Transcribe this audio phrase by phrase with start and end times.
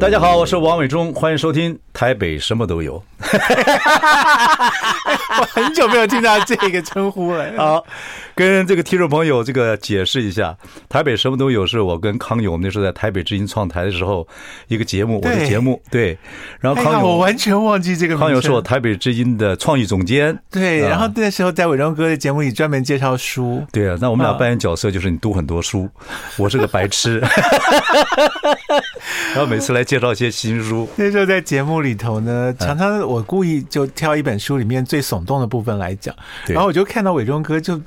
[0.00, 3.02] 大家好，我是王伟忠，欢迎收听台北什么都有。
[5.40, 7.50] 我 很久没有听到这个称呼了。
[7.58, 7.84] 好，
[8.32, 10.56] 跟这个听众朋友这个解释一下，
[10.88, 14.26] 台北什么都有是我跟康永那时候在台北之音创台的时候
[14.68, 16.16] 一个节目，我的节目对。
[16.60, 18.16] 然后康永，我完全忘记这个。
[18.16, 20.38] 康永是我台北之音的创意总监。
[20.48, 23.66] 对，然后那时候在伟忠哥的节目里专门介绍书。
[23.72, 25.88] 对啊，那我们俩扮演角色就是你读很多书，
[26.36, 27.20] 我是个白痴。
[29.34, 29.88] 然后每次来。
[29.88, 30.86] 介绍一些新书。
[30.96, 36.14] 那时候在节目里头呢，常常我故意就挑一本书里面最耸动的部分来讲，
[36.46, 37.80] 然后我就看到伟忠哥就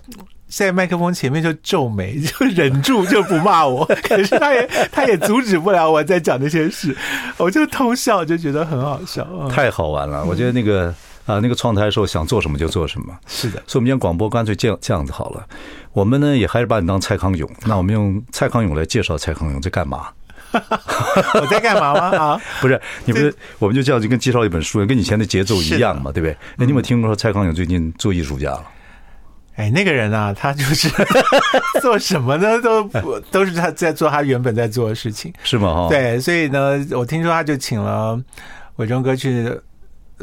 [0.48, 6.98] 在麦克风前面就皱眉，就忍住就不骂我， 可是他也他也阻止不了我在讲那些事，
[7.38, 10.26] 我就偷笑，就觉得很好笑，太好玩了。
[10.26, 10.88] 我觉得那个
[11.28, 13.62] 啊，那个创台的时候想做什么就做什么，是的。
[13.68, 15.46] 所以我们今天广播干脆这样这样子好了，
[15.94, 20.08] 我们呢也还是把你当蔡康永，那我们用蔡康永来介绍蔡康永在干嘛。
[20.54, 22.18] 我在干嘛吗？
[22.18, 26.36] 啊，不是，你不是，我们就这样就跟介绍一本书，跟以前的节奏一样嘛，对不对？
[26.58, 28.66] 那你有没有听说蔡康永最近做艺术家了？
[29.56, 30.90] 哎，那个人啊，他就是
[31.82, 32.60] 做什么呢？
[32.62, 32.90] 都
[33.32, 35.74] 都是他在做他原本在做的事情，是吗？
[35.74, 38.20] 哈，对，所以呢，我听说他就请了
[38.78, 39.52] 伟忠哥去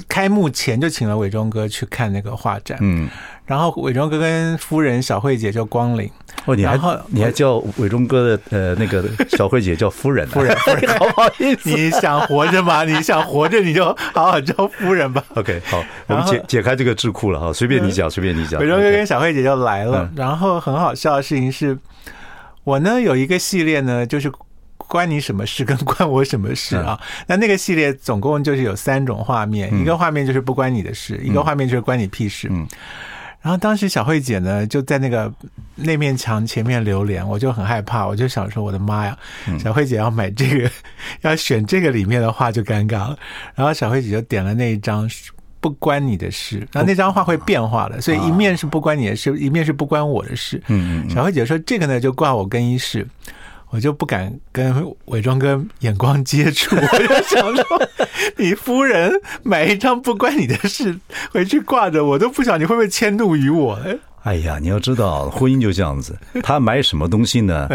[0.08, 3.08] 开幕前就请了伟忠哥去看那个画展，嗯。
[3.48, 6.08] 然后伟忠哥跟夫人小慧姐就光临
[6.44, 11.70] 哦，你还你还叫伟忠哥的呃那个小慧姐叫夫人，夫 人夫人，好 不好意思？
[11.70, 12.84] 你想活着吗？
[12.84, 15.24] 你想活着你就好好叫夫人吧。
[15.34, 18.60] OK，好，我们解解开这个智库了哈，随便你讲，随便你讲。
[18.60, 21.76] 伟忠哥跟小慧姐就来了，然后很好笑的事情是，
[22.64, 24.30] 我呢有一个系列呢，就是
[24.76, 27.00] 关你什么事跟关我什么事啊？
[27.26, 32.48] 那那个系列总共就是有三种画面，一个画面就是不关你的事，一个画面就是关你屁事。
[32.50, 32.66] 嗯。
[33.40, 35.32] 然后当时小慧姐呢就在那个
[35.74, 39.16] 那面墙前面留连，我就很害怕，我就想说我的妈呀，
[39.58, 40.70] 小慧姐要买这个，
[41.22, 43.16] 要选这个里面的话就尴尬了。
[43.54, 45.08] 然后小慧姐就点了那一张
[45.60, 50.62] 不关你的事，然后那张画会变化的，所以一面是不关你的事，一面是不关我的事。
[50.66, 51.10] 嗯嗯。
[51.10, 53.06] 小慧姐说这个呢就挂我更衣室。
[53.70, 57.64] 我就不敢跟伪装哥眼光接触，我就想说，
[58.36, 59.12] 你夫人
[59.42, 60.98] 买一张不关你的事
[61.30, 63.78] 回去挂着，我都不晓得你会不会迁怒于我。
[64.22, 67.68] 哎呀，你要知道，婚姻就这样子，他买什么东西呢，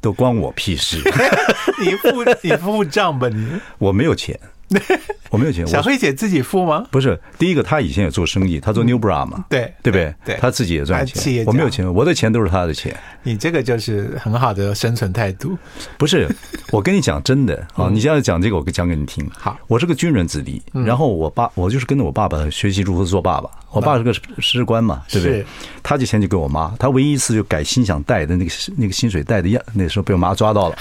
[0.00, 0.98] 都关我屁事。
[1.80, 4.38] 你付你付账吧，你我没有钱。
[5.30, 6.86] 我没有钱，小慧姐自己付吗？
[6.90, 10.14] 不是，第一个她以前也做生意，她做 New Bra 嘛，对对不对？
[10.24, 11.44] 对，她自己也赚钱。
[11.46, 12.96] 我没有钱，我的钱都是她的钱。
[13.22, 15.56] 你这个就是很好的生存态度。
[15.98, 16.28] 不是，
[16.72, 19.28] 我跟你讲真的 啊，你现在讲这个，我讲给你听。
[19.36, 23.48] 好，我是个军人子弟，然后我爸，我就是跟着我爸爸学习如何做爸爸。
[23.72, 25.46] 我爸是个士官嘛，对不对？
[25.82, 30.76] 他就先去给我妈，他唯一一次就改心想带的那个那个薪水袋的样，那时候被我妈抓到了。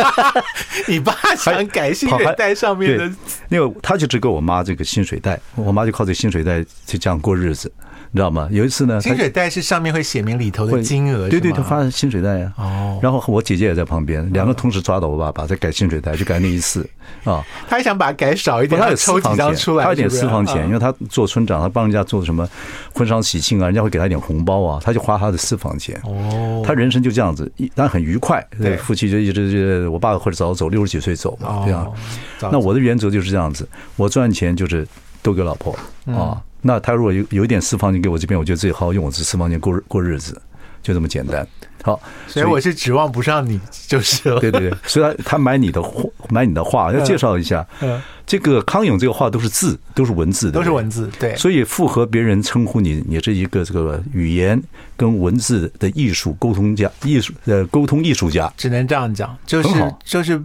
[0.86, 3.12] 你爸想改薪水袋上面的
[3.48, 7.72] 那个，他就只给我妈这个薪水袋，我妈就靠这个薪水袋就这样过日子。
[8.12, 8.48] 你知道吗？
[8.50, 12.52] 有一次呢，薪水袋是上面会写明里头的金额，对对，他发薪水袋呀。
[12.56, 16.88] 哦，然后我姐姐也在旁边，两个同时抓到我爸爸在改薪水袋，就改那一次
[17.22, 17.44] 啊。
[17.68, 22.48] 他还想把它改少一点，他有抽几张出来，他有点私房钱，因为他做村长，他帮人家做什么
[22.92, 25.96] 婚丧喜庆啊，人家会给他一点红包啊，他就花他的私房钱。
[26.02, 28.44] 哦，他人生就这样子，当然很愉快。
[28.60, 31.92] 对，夫妻就一直就我爸或者早走，六十几岁走嘛，这样。
[32.40, 34.84] 那我的原则就是这样子，我赚钱就是
[35.22, 36.42] 都给老婆啊。
[36.62, 40.40] 那他如果有有一点私房钱给我这边，我就自己好好用我这私房钱过日过日子，
[40.82, 41.46] 就这么简单。
[41.82, 44.38] 好，所以我是指望不上你就是了。
[44.38, 47.66] 对对对，所以他他买你的画，买你的画，要介绍一下。
[47.80, 51.10] 嗯，这个康永这个画都是字，都是文字的，都是文字。
[51.18, 54.62] 对，所以符合别人称呼你，你是一个这个语言
[54.94, 59.34] 跟文字的艺术沟通家，艺术呃沟通艺术家，只能这样讲。
[59.46, 60.38] 就是就是，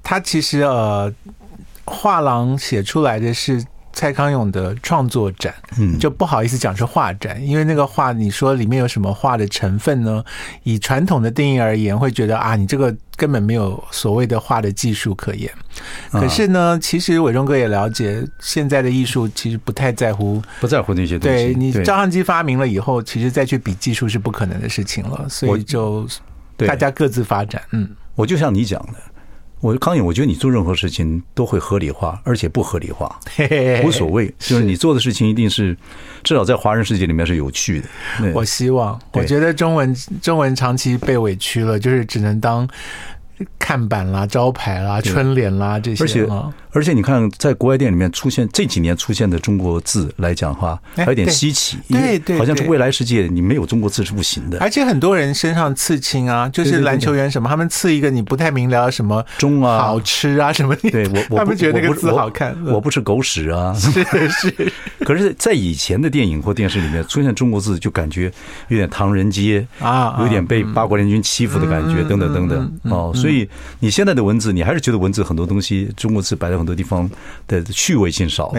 [0.00, 1.12] 他其实呃，
[1.84, 3.64] 画廊写出来的是。
[3.98, 10.22] 蔡康永的创作展，嗯，就不好意思讲是画展，因为那个画，你说里面有什么画的成分呢？
[10.62, 15.52] 以传统的定义而言，会觉得啊，你这个根本没有所谓的画的技术可言。
[16.12, 21.46] 可是呢，其实伟忠哥也了解，现在的艺术其实不太在乎，不在乎那些东西。
[21.46, 26.06] 对，你照相机发明了以后，其实再去比技术是不可能的事情了，所以就
[26.58, 27.60] 大家各自发展。
[27.72, 28.92] 嗯，我就像你讲的。
[29.60, 33.18] 我康永，我觉得你做任何事情都会合理化，而且不合理化，
[33.84, 34.32] 无所谓。
[34.38, 35.76] 就是你做的事情一定是
[36.22, 37.88] 至少在华人世界里面是有趣的。
[38.34, 42.68] 我希望，我觉得中文中文长期被委屈了，就是只能当。
[43.56, 46.26] 看板啦、招牌啦、春联啦这些，而且
[46.78, 54.60] 而且你看，在国外电影里面出现这几年出现的中国字来讲的话，还有点稀奇，对对，好像是未来世界你没有中国字是不行的。
[54.60, 62.56] 而且很多人身上刺青啊，就是篮球员什么，他们刺一个你不太明了什么中啊，好吃啊什么，对我，他们觉得那个字好看。
[62.66, 63.90] 我不吃狗屎啊，是
[64.28, 64.72] 是。
[65.04, 68.30] 可是，在以前的电影或电视里面出现中国字，就感觉
[68.68, 73.48] 有点唐人街啊，有点被八国联军欺负的感觉，等等等等哦，所以。
[73.80, 77.10] 你现在的文字，你还是觉得文字很多东西，中国字摆在很多地方
[77.46, 78.52] 的趣味性少，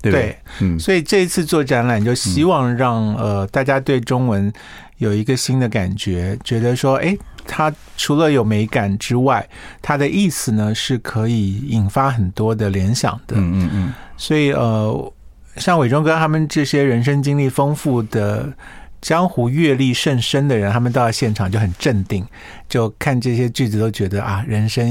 [0.00, 0.36] 对对？
[0.60, 4.50] 嗯，所以这一次做展览，就希望让呃大家对中文
[4.98, 7.16] 有一个新的感觉，觉得说，哎，
[7.46, 9.46] 它除了有美感之外，
[9.82, 13.36] 它的意思呢是可以引发很多的联想的。
[13.36, 13.92] 嗯嗯嗯。
[14.16, 15.12] 所以呃，
[15.56, 18.52] 像伟忠哥他们这些人生经历丰富的。
[19.00, 22.26] 江湖阅历甚深的人，他们到了现场就很镇定，
[22.68, 24.84] 就看这些句子都觉得啊，人生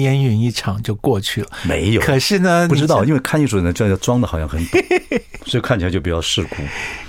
[0.00, 1.48] 烟云一场就过去了。
[1.64, 4.80] 没有，可是呢，不知道，因为看艺术呢，这样装的好像很懂，
[5.46, 6.56] 所以看起来就比较世故。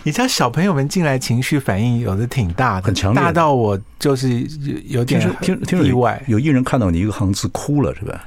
[0.04, 4.46] 你知道小朋友们进来情绪反应有的挺大的，很强烈，大到我就是
[4.86, 6.22] 有点听听意外。
[6.28, 8.24] 有艺人看到你一个行字哭了，是吧？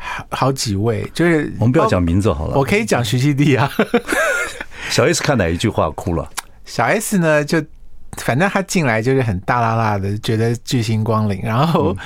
[0.00, 3.70] 好好几位，就是我们不要讲名字好了，我可以讲徐熙娣啊。
[4.90, 6.28] 小 S 看哪一句话哭了？
[6.64, 7.60] 小 S 呢，就
[8.16, 11.40] 反正他进来就是很大啦啦的，觉得巨星光临。
[11.42, 11.96] 然后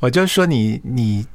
[0.00, 1.26] 我就说你你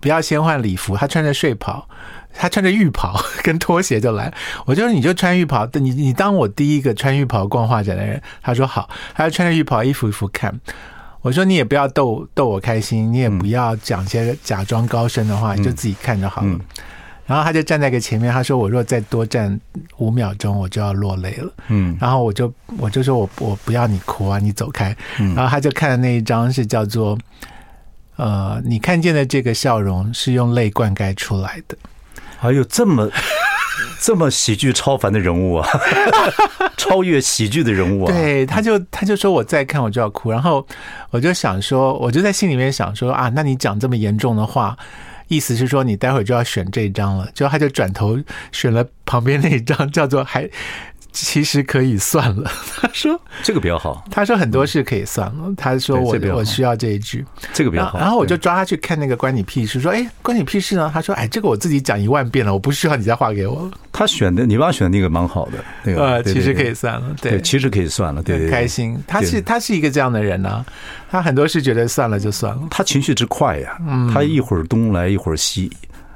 [0.00, 1.88] 不要先换礼服，他穿着睡袍，
[2.34, 4.32] 他穿着浴袍 跟拖鞋就来。
[4.66, 8.20] 我就说你就穿浴袍，你你当我第一个穿浴袍逛画展的人。
[8.42, 10.60] 他说好，他就穿着浴袍一幅一幅看。
[11.20, 16.58] 我说你也不要逗逗我开心，你也不要讲些假装高深的话，你就自己看就好了。
[17.28, 19.60] 然后他就站在个前面，他说：“我若再多站
[19.98, 24.96] 五秒钟，我就要落泪了。”嗯，然后我就我就说我我不要你哭啊，你走开。
[25.36, 27.18] 然后他就看的那一张是叫做
[28.16, 31.76] “呃，你看见的这个笑容是用泪灌溉出来的。”
[32.40, 33.10] 还有这么
[34.00, 35.68] 这么喜剧超凡的人物啊，
[36.78, 38.10] 超越喜剧的人物啊！
[38.10, 40.66] 对，他就他就说我再看我就要哭，然后
[41.10, 44.74] 我就想说，我就在心里面想说啊，那你讲这么严重的话。
[45.28, 48.18] 意思是说，你待会就要选这一张了，就他就转头
[48.50, 50.50] 选了旁边那一张，叫做还。
[51.24, 52.50] 其实可以算了，
[52.80, 54.04] 他说这个比较好。
[54.10, 55.52] 他说很多事可以算了。
[55.56, 57.98] 他说我我需要这一句，这个比较好。
[57.98, 60.90] 然后我就抓他去看那个关你屁事，说哎，关你屁事呢？
[60.94, 63.70] 他说哎，这个我自己讲一万遍了，我不需要你再画给我了。
[63.92, 68.96] 他选的你帮他选的那个蛮好的，那个呃，其实可以算了，对，其实可以算了，对，开心。
[69.06, 70.64] 他是他是一个这样的人呢，
[71.10, 72.62] 他很多事觉得算了就算了。
[72.70, 73.76] 他情绪之快呀，
[74.12, 75.72] 他一会儿东来一会儿西，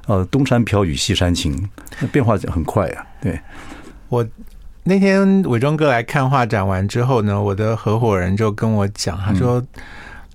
[0.07, 1.69] 呃，东山飘雨西山晴，
[2.13, 3.05] 变化很快呀。
[3.21, 3.41] 对
[4.09, 4.25] 我。
[4.85, 9.63] 那天伟忠哥来看画展完之后呢，我的合伙人就跟我讲，他说：“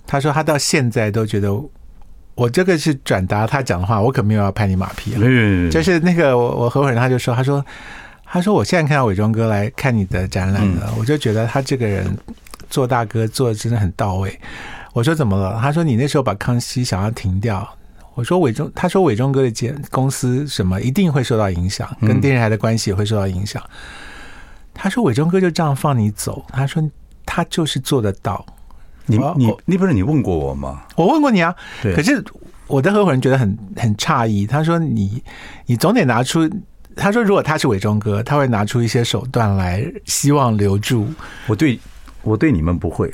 [0.07, 1.51] 他说他到现在都觉得
[2.33, 5.11] 我这个是转达他讲的话，我可没有要拍你马屁。”
[5.69, 7.65] 就是那个我我合伙人他就说：“他说
[8.23, 12.17] 他说我现在看到伟忠哥来看你的展览了，我就觉得他这个人
[12.69, 14.39] 做大哥做的真的很到位。”
[14.93, 17.67] 我说：“怎么了？”他说：“你那时候把康熙想要停掉。”
[18.15, 23.61] 我说：“伟忠，他说伟忠哥的公公司什么一定会受到影响，跟电视台的关系也会受到影响。”
[24.77, 26.81] 他说：“伟忠哥就这样放你走。”他说
[27.25, 28.45] ：“他就是做得到。
[29.07, 30.83] 你”你你你不是你问过我吗？
[30.95, 31.53] 我问过你啊。
[31.81, 32.23] 可是
[32.67, 34.45] 我的合伙人觉得很很诧异。
[34.45, 35.23] 他说你：“你
[35.65, 36.47] 你总得拿出。”
[36.95, 41.07] 他说：“如果他是伟忠哥，他会拿出一些手段来，希望留住
[41.47, 41.79] 我。”对，
[42.21, 43.11] 我对你们不会。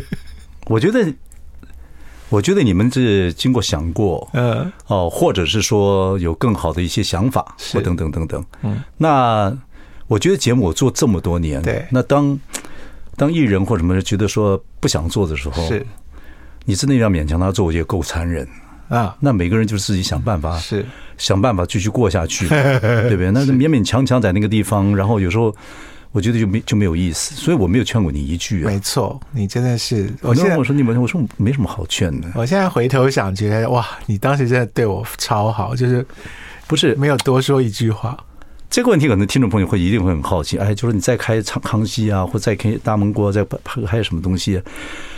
[0.68, 1.12] 我觉得，
[2.28, 8.44] 我觉得你们是经过想过，呃哦，或者是说有更好的一些想法，或等等等等。
[8.62, 9.56] 嗯，那。
[10.08, 12.38] 我觉得节目我做这么多年，对，那当
[13.16, 15.84] 当艺人或什么觉得说不想做的时候，是，
[16.64, 18.46] 你真的要勉强他做，我觉得够残忍
[18.88, 19.16] 啊。
[19.18, 20.86] 那每个人就自己想办法，是
[21.18, 23.30] 想办法继续过下去， 对不对？
[23.30, 25.54] 那勉勉强强在那个地方，然后有时候
[26.12, 28.66] 我觉得就没就没有意思，所以我没有劝过你一句啊。
[28.66, 30.08] 没错，你真的是。
[30.20, 32.28] 我现在我说你们，我说没什么好劝的。
[32.34, 36.06] 我现在回头想，觉得哇，你当时真的对我超好，就是
[36.68, 38.16] 不是没有多说一句话。
[38.68, 44.60] 这个问题可能听众朋友会一定会很好奇，哎，就是你再开康康熙啊，或再开大蒙锅，再拍还有什么东西？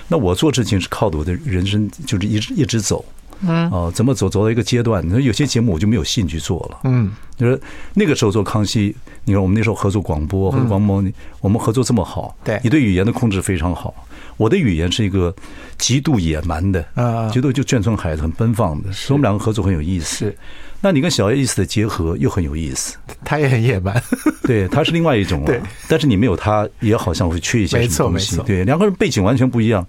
[0.09, 3.05] 那我做事情是靠的我的人生，就是一直一直走，
[3.41, 5.05] 嗯，哦，怎么走走到一个阶段？
[5.05, 7.61] 你说有些节目我就没有兴趣做了，嗯，就是
[7.95, 11.03] 那个时候做康熙，你看我们那时候合作广播，合作广播，
[11.41, 13.95] 我们合作这么好，对，你对语言的控制非常好。
[14.39, 15.35] 我的语言是一个
[15.77, 20.25] 极度野蛮的，啊，极度就眷村孩子，很奔放的，所以我们两个合作很有意思。
[20.25, 20.39] 是，
[20.81, 24.03] 那你跟小 S 的结合又很有意思，他也很野蛮，
[24.45, 25.45] 对，他是另外一种
[25.89, 28.39] 但是你没有他，也好像会缺一些什么东西。
[28.47, 29.87] 对，两个人背景完全不一样，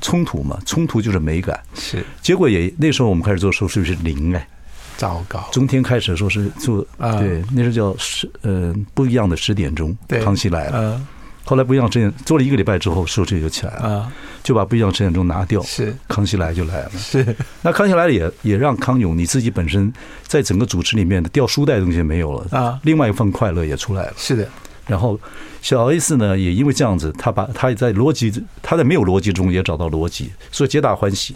[0.00, 1.60] 冲突嘛，冲突就是美感。
[1.74, 4.48] 是，结果也那时候我们开始做的时候，是不是零哎？
[4.96, 5.44] 糟糕！
[5.50, 11.00] 中天开始的时候是做啊，对，那时候叫十呃不一样的十点钟，康熙来了。
[11.44, 15.62] 后来不一样十点做了一个礼拜之后，收视就起来了，啊就把不一样十点钟拿掉。
[15.62, 16.90] 是康熙来就来了。
[16.96, 19.92] 是那康熙来了也也让康永你自己本身
[20.26, 24.12] 在整个主持里面的掉书袋的东西没有了啊，另外一份快乐也出来了。
[24.16, 24.48] 是的。
[24.86, 25.18] 然后
[25.62, 28.30] 小 S 呢，也因为这样子，他把他也在逻辑，
[28.62, 31.34] 他在没有逻辑中也找到逻辑，所以皆大欢喜。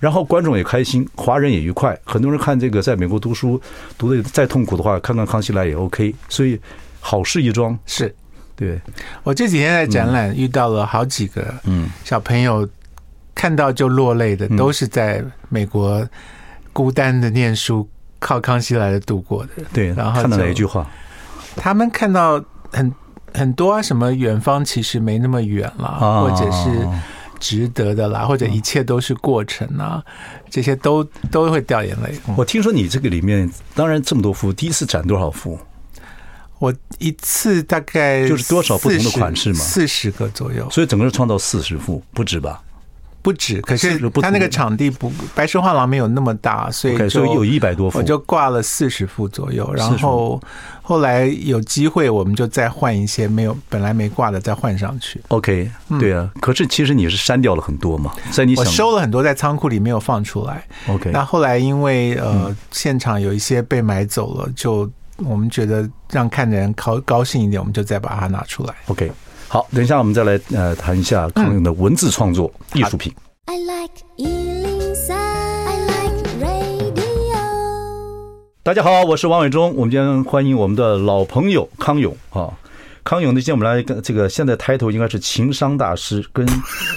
[0.00, 1.96] 然后观众也开心，华人也愉快。
[2.04, 3.60] 很多人看这个在美国读书
[3.96, 6.12] 读的再痛苦的话，看看康熙来也 OK。
[6.28, 6.58] 所以
[6.98, 7.78] 好事一桩。
[7.86, 8.12] 是，
[8.58, 8.78] 对。
[9.22, 12.68] 我这几天在展览遇到了好几个嗯小朋友，
[13.34, 16.06] 看到就落泪的，都是在美国
[16.72, 17.88] 孤单的念书，
[18.18, 19.50] 靠康熙来的度过的。
[19.72, 20.84] 对，然后看到哪一句话？
[21.56, 22.92] 他们看到很
[23.32, 26.86] 很多啊，什么远方其实没那么远了，或者是。
[27.40, 30.02] 值得的啦，或者一切都是过程啊，
[30.50, 32.12] 这些都都会掉眼泪。
[32.36, 35.56] 我听说你这个里面，当然这么多幅，第一次展多少幅？
[36.58, 40.68] 我一次大概就是多少不同的款式嘛，四十个左右。
[40.70, 42.62] 所以整个是创造四十幅，不止吧？
[43.20, 49.70] 不止，可是他那个场地不，白石画廊没有那么大，所以所以有一百多幅，我就挂了四十幅左右。
[49.74, 50.40] 然后
[50.80, 55.20] 后来有机会，我们就再换一些没有本来没挂的，再换上去。
[55.28, 56.30] OK，对啊。
[56.40, 60.64] 可是其实你是删掉了很多嘛，在你想我收了很多在仓库里没有放出来。
[60.86, 64.88] OK，那后来因为呃现场有一些被买走了，就
[65.24, 68.74] 我们觉得让看的人高高兴一点，我们就再把它拿出来。
[68.86, 69.10] OK。
[69.48, 73.12] 好，等一下我们再来呃谈一下康永的文字创作艺术品。
[73.46, 77.34] I like 103, I like radio。
[78.62, 79.74] 大家好，我是王伟忠。
[79.74, 82.52] 我们今天欢迎我们的老朋友康永啊。
[83.02, 86.46] 康永呢，今天我们来跟这个现在抬头应该是情商大师跟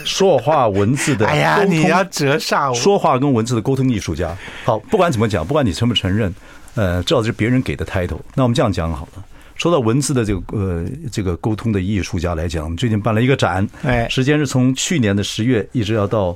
[0.03, 1.25] 说话文字的。
[1.31, 2.75] 哎呀，你要折煞我。
[2.75, 4.37] 说话跟文字的沟通艺术家。
[4.65, 6.35] 好，不管怎么讲，不管你承不承认，
[6.75, 8.19] 呃，至少是别人给的 title。
[8.35, 9.25] 那我们这样讲好了。
[9.55, 16.35] 说到文字的这个呃这个沟通的艺术家来讲，我们最近办了一个展，哎，时间是从去年的十月一直要到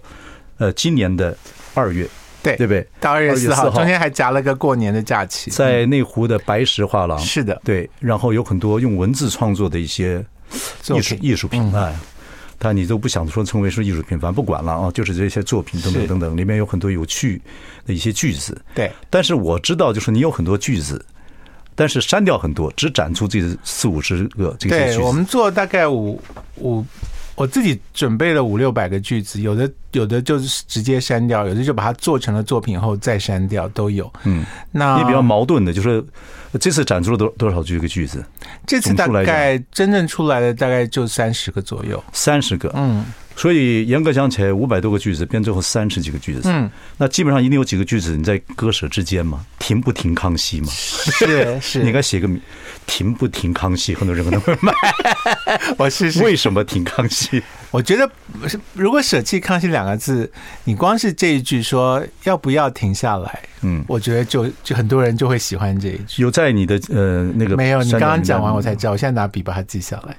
[0.59, 1.35] 呃今年的
[1.73, 2.07] 二月，
[2.43, 2.87] 对对不对？
[2.99, 10.23] 到二月四号，中间还夹了个过年的假期，在内湖的白石画廊，是的，对，然后有很多用文字创作的一些
[10.93, 11.95] 艺术艺术品，哎，
[12.57, 17.41] 但你都不想说称为是艺术品，反正不管了啊，就是这些作品等等等等，里面有很多有趣
[17.85, 21.03] 的一些句子，对，但是我知道，就是你有很多句子。
[21.77, 24.97] 但是删掉很多，只展出这四五十个这些句子。
[24.97, 26.17] 对，我们做大概五
[26.55, 26.81] 五，
[27.35, 34.11] 我自己准备了五六百个句子，有的有的就是直接删掉，有的就把它做成了作品后再删掉，都有。
[34.23, 36.03] 嗯，那也比较矛盾的，就是
[36.59, 38.23] 这次展出了多多少句个句子？
[38.65, 42.71] 这次大概真正出来的大概就三十个左右，三十个。
[42.75, 43.05] 嗯。
[43.37, 46.43] 所以严格讲起来，五百多个句子变最后三十几个句子。
[46.45, 49.45] 嗯，那基本上一定有几个句子你在割舍之间嘛？
[49.59, 50.67] 停不停康熙嘛？
[50.69, 52.29] 是是， 你该写个
[52.85, 54.73] 停不停康熙，很多人可能会买。
[55.77, 56.23] 我试试。
[56.23, 57.41] 为什么停康熙？
[57.71, 58.09] 我觉得
[58.73, 60.31] 如果舍弃康熙两个字，
[60.63, 66.21] 你光是这一句说要不要停下来，嗯，我觉得就就很多人就会喜欢这一句。
[66.21, 67.83] 有在你的呃那个没有？
[67.83, 70.15] 你刚刚讲完我才知道，我现在拿笔把它记下来。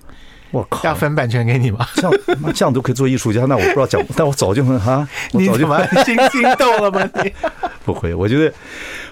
[0.56, 0.82] 我靠！
[0.84, 1.86] 要分版权给你吗？
[1.94, 2.12] 这样
[2.54, 3.44] 这样都可以做艺术家？
[3.46, 7.08] 那我不知道讲，但我早就很哈，你怎么心心动了吗？
[7.22, 7.32] 你
[7.84, 8.52] 不会，我觉得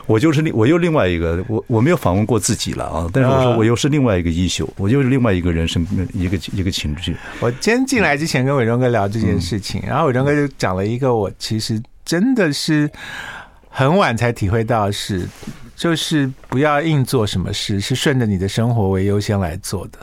[0.06, 3.06] 我就是另我又另外一个，我我没有访问过自己了啊。
[3.12, 7.16] 但是我说我又是另外一个衣袖，我又是另外一个人生一个一个情绪。
[7.40, 12.90] 我今天进来之前跟伟忠哥聊这件事情，然后伟忠哥就讲了一个我其实真的是
[13.68, 15.28] 很晚才体会到的事，
[15.76, 19.98] 就是不要硬做什么事，是顺着你的生活为优先来做的。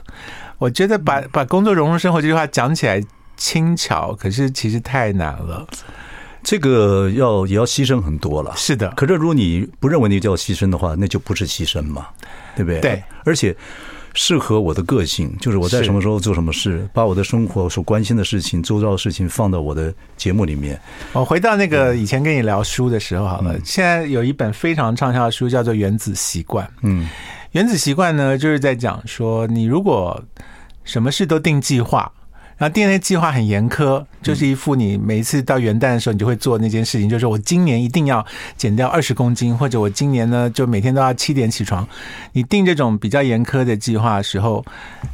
[0.62, 3.04] 我觉得把把工作融入生活这句话讲起来
[3.36, 5.66] 轻巧，可是其实太难了。
[6.44, 8.54] 这个要也要牺牲很多了。
[8.56, 12.06] 是的，可是如果你不认为那叫牺牲的话，那就不是牺牲嘛，
[12.56, 12.80] 对不对？
[12.80, 13.56] 对，而且
[14.14, 20.80] 适合我的个性，就是我在什么时候做什么事，把我的生活所关心的事情、周遭的事情放到我的节目里面。
[21.14, 26.64] 我回到那个以前跟你聊书的时候好了，现在有一本非常畅销的书叫做《原子习惯》。
[26.84, 27.10] 嗯。
[27.52, 30.24] 原子习惯呢，就是在讲说，你如果
[30.84, 32.12] 什么事都定计划，
[32.58, 41.88] 然后定的计划很严苛，就是一副你每一次到元旦的时候，你就会做那件事情，就是我今年一定要减掉二十公斤，或者我今年呢就每天都要七点起床。
[42.34, 44.64] 你定这种比较严苛的计划的时候，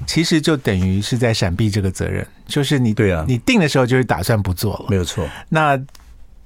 [0.06, 5.26] 其实就等于是在闪避这个责任，就是你对啊，你定的时候就是打算不做了，没有错。
[5.48, 5.80] 那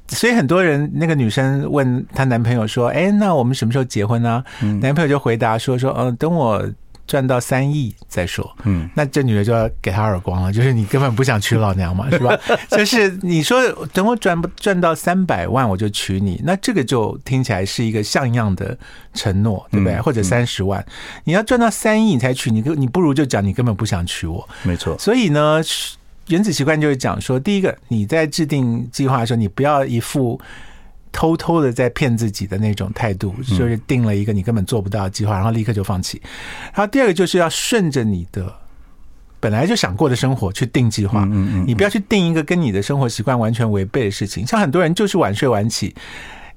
[0.08, 4.44] 所以很多人，那个女生问她男朋友说：“哎，那我们什么时候结婚呢？”
[4.82, 6.64] 男朋友就回答说：“说嗯，等我。”
[7.12, 12.40] 赚到三亿再说，嗯，那这女的就要给他耳光了，就是你根本不想娶老娘嘛，是吧？
[12.72, 18.78] 就是你说等我赚赚到三百万我就娶你，那这个就听起来是一个像样的
[19.14, 20.00] 承诺，对不对？
[20.00, 20.82] 或者三十万，
[21.26, 24.98] 你要赚到三亿你才娶你，你不如就讲你根本不想娶我，没错。
[24.98, 25.62] 所以呢，
[26.28, 30.40] 原子习惯就是讲说，第一个你在制定计划的时候，你不要一副。
[31.12, 36.22] 偷偷的在骗自己的那种态度，就是定了一个你根本做不到的计划，然后立刻就放弃。
[36.74, 38.54] 然后第二个就是要顺着你的
[39.40, 41.26] 本来就想过的生活去定计划，
[41.66, 44.46] 你不要去定一个跟你的生活习惯完全违背的事情。
[44.46, 45.96] 像很多人就是晚睡晚起。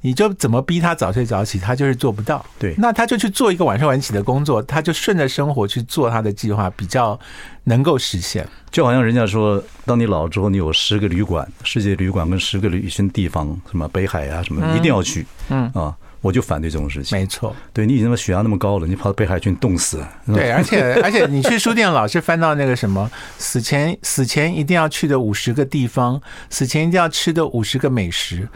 [0.04, 2.44] 你就怎么逼他早睡早起，他就是做不到。
[2.58, 7.18] 对，那他就去做一个晚睡晚起的工作，他就顺着生活去做他的计划，比较
[7.64, 8.46] 能够实现。
[8.70, 15.24] 就好像人家说，当你老了之后，你有十个旅馆，世界旅馆跟十个旅行地方，什么北海啊，什么一定要去。
[15.48, 17.18] 嗯啊，我就反对这种事情。
[17.18, 20.04] 没错，对你已经把血压那么高了，你跑到北海去，冻死。
[20.26, 26.20] 对，而且 而且你去书店老是翻到那个什么死前死前一定要去的五十个地方，
[26.50, 28.46] 死前一定要吃的五十个美食。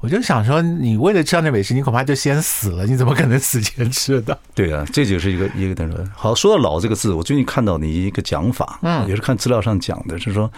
[0.00, 2.84] 我就想说，你为了吃到那美食，你恐怕就先死了。
[2.84, 4.38] 你怎么可能死前吃得到？
[4.54, 6.34] 对啊，这就是一个一个等于好。
[6.34, 10.50] 说到“老”这个字，我最近看到你一个讲法，嗯，也是看资料上讲的，是说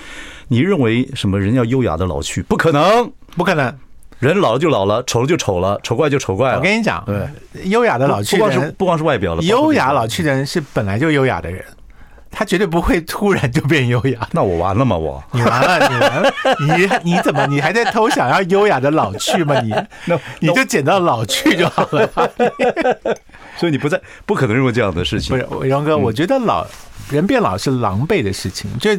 [0.49, 2.43] 你认为什么人要优雅的老去？
[2.43, 3.73] 不可能，不可能，
[4.19, 6.59] 人老了就老了，丑了就丑了，丑怪就丑怪了。
[6.59, 7.29] 我跟你讲，对，
[7.71, 11.65] 优雅的老去，不光是不光是外表了，优雅老去的人是本来就优雅的人。
[12.31, 14.97] 他绝对不会突然就变优雅， 那我完了吗？
[14.97, 16.33] 我你完了，你完了，
[17.03, 19.59] 你你怎么你还在偷想要优雅的老去吗？
[19.61, 19.75] 你
[20.07, 22.09] 那你就捡到老去就好了。
[23.57, 25.37] 所以你不在，不可能认为这样的事情。
[25.49, 26.65] 不是荣哥，我觉得老
[27.11, 28.91] 人变老是狼狈的事情，就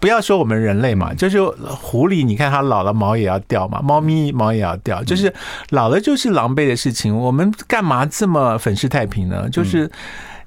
[0.00, 5.32] 不要说我们人类嘛，就是狐狸，你看它老了毛也要掉嘛，猫咪毛也要掉，就是
[5.70, 7.16] 老了就是狼狈的事情。
[7.16, 9.48] 我们干嘛这么粉饰太平呢？
[9.50, 9.88] 就是。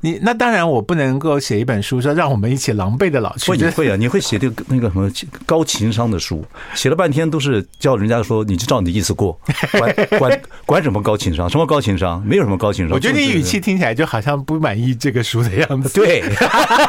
[0.01, 3.51] 你那当然，我不能够写一本书说让我们一起狼狈的老去。
[3.53, 5.09] 你会啊，你会写这个那个什么
[5.45, 9.39] 高情商的书，写了半天都是叫人家说你就照你的意思过，
[9.77, 11.49] 管 管管什么高情商？
[11.49, 12.21] 什么高情商？
[12.25, 12.95] 没有什么高情商。
[12.95, 15.93] 我觉得你语气听起来就好像不满意这个书的样子。
[15.99, 16.23] 对，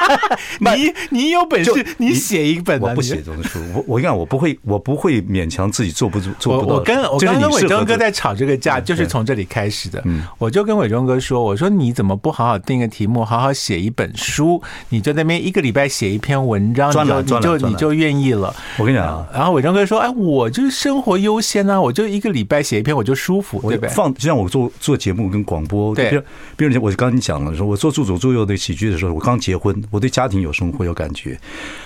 [0.58, 3.58] 你你有本事你写一本，我不写这种书。
[3.74, 6.74] 我我跟你讲，我不会，我不会勉强自己做不做做不到。
[6.76, 10.02] 我跟我刚跟伟忠哥在吵这个架，就是从这里开始的。
[10.38, 13.01] 我就跟伟忠哥说，我说你怎么不好好定个题？
[13.02, 18.54] 题目好好写一本书，你就在那边一个礼拜写一篇文章，你就你就你就愿意了。
[18.78, 23.90] 我跟你讲啊，然后伟忠哥说：“哎，我就是生活优先啊，我就一个礼拜写一篇，我就舒服，对不对？
[23.90, 26.10] 放就像我做做节目跟广播，对。
[26.56, 31.36] 比如我刚刚你讲了，说我做助左助右的喜剧的时候，我刚结婚，我对家庭有生活有感觉。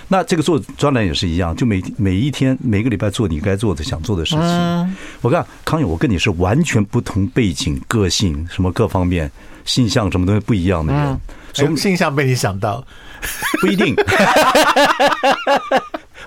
[0.08, 4.96] 那这个做专栏也是一样，就每每一天每个礼拜做你该做的想做的事情。
[5.22, 9.30] 我看康永，我跟你是完全不同背景、个性什么各方面。”
[9.66, 11.20] 性向什么东西不一样的人，嗯、
[11.52, 12.82] 所以性向被你想到，
[13.60, 13.94] 不一定。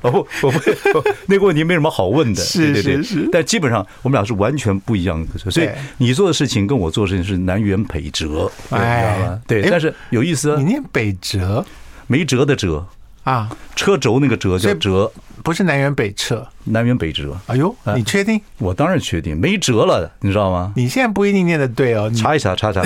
[0.01, 2.41] 哦不，我不，那个问题没什么好问的。
[2.41, 10.55] 是是是，但基本上我们俩是完全不一样的，所以你做的事情跟我做的事情是南辕北辙，哎，对，但是有意思啊。
[10.57, 11.65] 你念北辙，
[12.07, 12.85] 没辙的辙。
[13.25, 15.11] 啊，车轴那个辙叫辙，
[15.43, 17.37] 不是南辕北辙，南辕北辙。
[17.47, 18.39] 哎呦，你确定？
[18.57, 20.71] 我当然确定，没辙了，你知道吗？
[20.77, 22.81] 你现在不一定念的对哦，查一查，查查。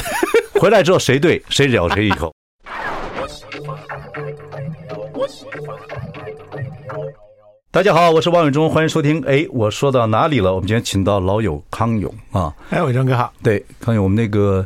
[0.64, 2.34] 回来之后谁对谁咬 谁一口。
[7.70, 9.22] 大家好，我是王永忠，欢迎收听。
[9.28, 10.56] 哎，我说到哪里了？
[10.56, 12.56] 我们今天请到老友康永啊。
[12.70, 13.34] 哎，伟忠哥好。
[13.44, 14.66] 对，康永，我们那个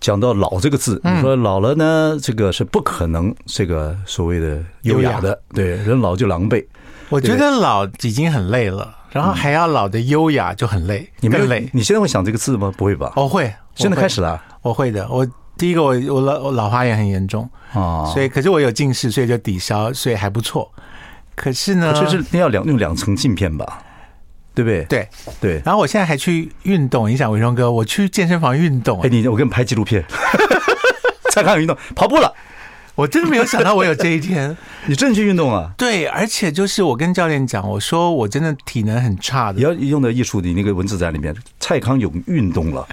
[0.00, 5.40] 讲到“老”这个字，你说老了呢，这个是不可能，这个所谓的优雅的。
[5.54, 6.62] 对，人老就狼狈。
[7.10, 11.10] 我觉得老已经很累了，然后还要老的优雅就很累。
[11.20, 11.68] 你没有累？
[11.72, 12.72] 你现在会想这个字吗？
[12.76, 13.12] 不会吧？
[13.16, 13.52] 我会。
[13.74, 14.42] 现在开始了。
[14.62, 20.70] 我会的，我第一个我我老我老花眼很严重啊，所以可是我有近视，所以就抵消，所以还不错。
[21.34, 23.80] 可是呢，就是要两用两层镜片吧，
[24.52, 24.84] 对不对？
[24.86, 25.08] 对
[25.40, 25.62] 对。
[25.64, 29.00] 然后我现在还去运动，你想伟忠哥，我去健身房运动。
[29.02, 30.04] 哎，你我给你拍纪录片，
[31.32, 32.34] 蔡康永运动跑步了，
[32.98, 34.56] 我真的没有想到我有这一天。
[34.86, 35.70] 你真的去运动啊？
[35.78, 39.58] 对，而且就是我跟教练讲，我说我真的体能很差的。
[39.58, 42.84] 你要用的艺术，你那个文字在里面，蔡康永运动了。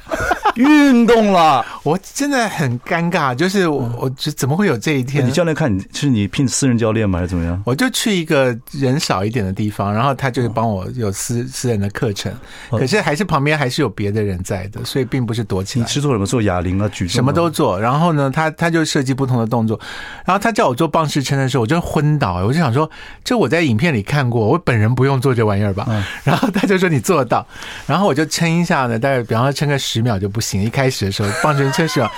[0.63, 5.25] 运动了，我真的很尴尬，就是我，我就怎么会有这一天？
[5.25, 7.61] 你教练看你是你聘私人教练吗，还是怎么样？
[7.65, 12.31] 我就去一个人少一点的地方，然后他就帮我有私私人的课程，
[12.71, 15.85] 可是还是旁边还是有别的人在的，所以并不是躲起来。
[15.85, 16.25] 你是做什么？
[16.25, 17.05] 做哑铃啊，举？
[17.05, 17.77] 什么都做。
[17.77, 19.77] 然后呢，他他就设计不同的动作，
[20.25, 22.89] 然后他叫我做棒式撑的时候，我就昏倒，我就想说，
[23.25, 25.85] 这我在影片里看过，我本人不用做这玩意儿吧？
[26.23, 27.45] 然后他就说你做得到，
[27.85, 30.44] 然后我就撑一下呢，大概比方说撑个十秒就不行。
[30.45, 32.09] 行一开始的时候，棒式撑十秒，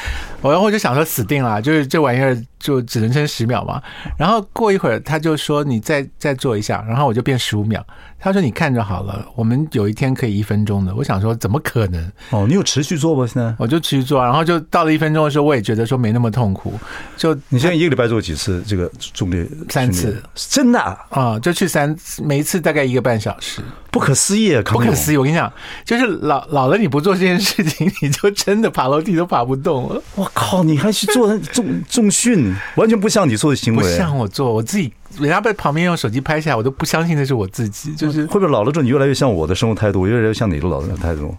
[0.42, 3.82] 我然后我就想说死定了，就是这玩意儿就只能撑十秒嘛。
[4.18, 7.86] 然后过一会儿，他就说你再再做一下，然后我就变十五秒。
[8.20, 10.94] 他说你看着好了，我们有一天可以一分钟的。
[10.96, 12.12] 我想说怎么可能？
[12.32, 13.28] 哦，你有持续做吗？
[13.28, 16.74] 现在我就持续做，然后就到了一分钟的时候，我也觉得说没那么痛苦。
[17.16, 19.48] 就你现在一个礼拜做几次这个重力？
[19.70, 20.98] 三次，真的啊？
[21.10, 23.62] 啊，就去三次，每一次大概一个半小时。
[23.92, 24.62] 不可思议啊！
[24.66, 25.18] 不可思议！
[25.18, 25.52] 我跟你讲，
[25.84, 30.04] 就是老老了，你不做这件事情， 你就真的爬楼梯都爬不动了。
[30.16, 30.64] 我靠！
[30.64, 34.92] 你还去做 重重训，完全不像你做的行为，不像我做，我自己。
[35.20, 37.94] 人家被旁边用手机拍下来，我都不相信那是我自己。
[37.96, 41.36] 就是会不会老了之后，你越来越像我的生活态度，越来越像你的老人态度？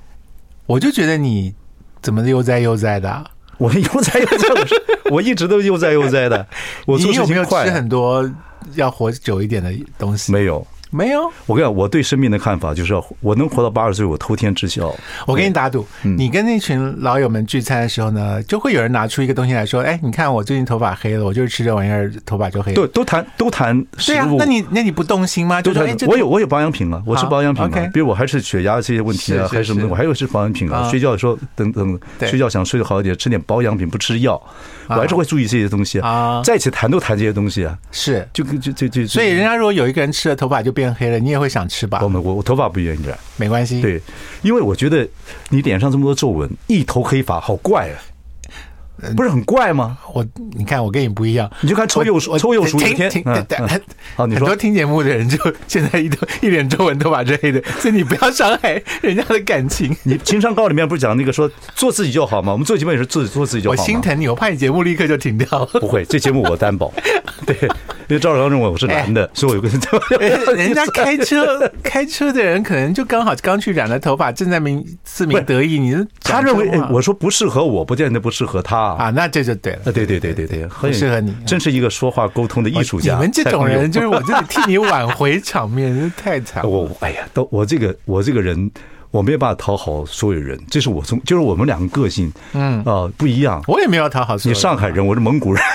[0.67, 1.55] 我就觉得你
[2.03, 3.25] 怎么悠哉悠哉的？
[3.57, 6.47] 我悠哉悠哉，我是我一直都悠哉悠哉的。
[6.87, 7.27] 我做事情快。
[7.27, 8.31] 你有没有吃很多
[8.75, 10.31] 要活久一点的东西？
[10.31, 10.65] 没有。
[10.91, 14.95] 没有，我跟你讲，我对生命的看法就是我能活到八十岁，我偷天知晓。
[15.27, 24.15] 我跟你打赌，你跟那群老友们聚餐的时候呢，就会有人拿出一个东西来说：“哎，你看我最近头发黑了，我就是吃这玩意儿，头发就黑了。”对， 都谈都谈食物。
[24.15, 25.61] 对啊，那你那你不动心吗？
[25.61, 25.89] 就谈。
[26.07, 30.89] 我有我有保养品啊，我吃保养品啊，比如我还是血压这些问题啊，还是什么，我还有吃保养品啊。
[30.89, 34.41] 睡觉的时候等等，睡觉想睡得好一点，吃点保养品，不吃药，
[34.89, 36.41] 我还是会注意这些东西啊。
[36.45, 39.07] 在一起谈都谈这些东西啊，是就就就就。
[39.07, 41.59] 所以人家如果有一个人吃了头发就变黑了，你也会想。
[41.69, 43.83] 吃吧，我我我头发不愿意染，没关系。
[43.83, 44.01] 对，
[44.43, 45.07] 因为我觉得
[45.51, 47.99] 你脸上这么多皱纹，一头黑发好怪啊。
[49.17, 49.99] 不是很怪吗？
[50.13, 51.49] 我你看，我跟你不一样。
[51.61, 53.11] 你就看抽鼬鼠，抽鼬鼠一天。
[54.17, 55.39] 好，你说很多听节目的人就
[55.69, 59.95] 现在一头一脸皱纹，头发是黑的，所以你不要伤害人家的感情。
[60.05, 62.51] 你情商高里面不是讲那个说做自己就好吗？
[62.53, 63.77] 我们做节目也是自己做自己就好。
[63.77, 65.67] 我心疼你，我怕你节目立刻就停掉了。
[65.81, 66.93] 不会，这节目我担保。
[67.47, 67.57] 对，
[68.11, 69.79] 因为赵少康认为我是男的，所以我有个人。
[70.57, 75.79] 人家开车开车的人可能就刚好刚去染了头发，正在明自鸣得意。
[75.79, 78.79] 你他认为我说不适合我，不见得不适合他。
[78.95, 79.93] 啊，那这就对了。
[79.93, 83.15] 对对对对对，很适合你，真是一个说话沟通的艺术家。
[83.15, 86.69] 你们这种人， 就是我这里替你挽回场面，真是太惨了。
[86.69, 88.71] 我哎呀，都我这个我这个人，
[89.11, 90.59] 我没有办法讨好所有人。
[90.71, 93.63] 这是我从就是我们两个个性，嗯啊不一样。
[93.67, 94.37] 我也没有讨好。
[94.45, 95.63] 你上海人，我是蒙古人。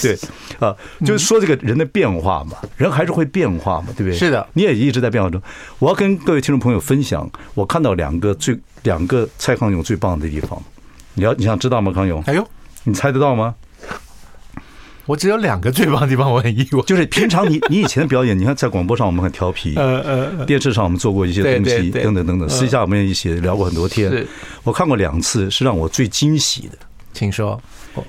[0.00, 0.18] 对
[0.58, 4.14] 啊，就是说这个人的变化嘛，人还是会变化嘛，对不对？
[4.14, 5.40] 是的，你也一直在变化中。
[5.78, 8.58] 我要跟各位听众朋友分享，我看到两个最。
[8.84, 10.62] 两个蔡康永最棒的地方，
[11.14, 11.90] 你要你想知道吗？
[11.90, 12.46] 康永，哎呦，
[12.82, 13.54] 你猜得到吗？
[15.06, 16.82] 我只有两个最棒的地方，我很意外。
[16.86, 24.26] 就是平常你 你以前的表演，你看在广播上我们很调皮，呃呃，电视上我们做过一些东西，等等等等，私下我们也一起聊过很多天。
[24.62, 26.78] 我看过两次，是让我最惊喜的，
[27.12, 27.60] 请说。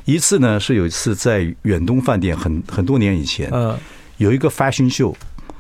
[0.06, 3.78] 一次呢是有一次在远东饭店，很很多年以前，嗯，
[4.18, 5.14] 有一个 fashion show，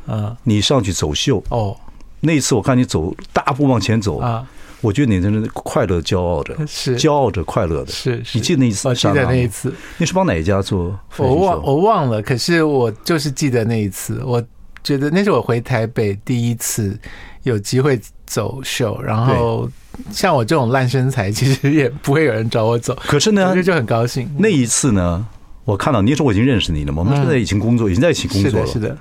[0.07, 1.77] 嗯，你上去走秀，哦，
[2.21, 4.47] 那一次我看你走大步往前走啊。
[4.85, 7.91] 我觉得你真是快乐、骄傲着，是骄傲着、快乐的。
[7.91, 8.87] 是，你记得那一次？
[8.87, 9.73] 我记得那一次。
[9.97, 10.97] 你是帮哪一家做？
[11.17, 14.21] 我忘我忘了，可是我就是记得那一次。
[14.23, 14.41] 我
[14.83, 16.95] 觉得那是我回台北第一次
[17.41, 19.67] 有机会走秀，然后
[20.11, 22.95] 像我这种烂身材，其实也不会有人找我走。
[23.07, 24.29] 可是呢，就很高兴。
[24.37, 25.25] 那一次呢，
[25.63, 28.67] 我看到你说我已经认识你了嘛，我们现在已经工作，已经在一起工作了。
[28.67, 28.95] 是的。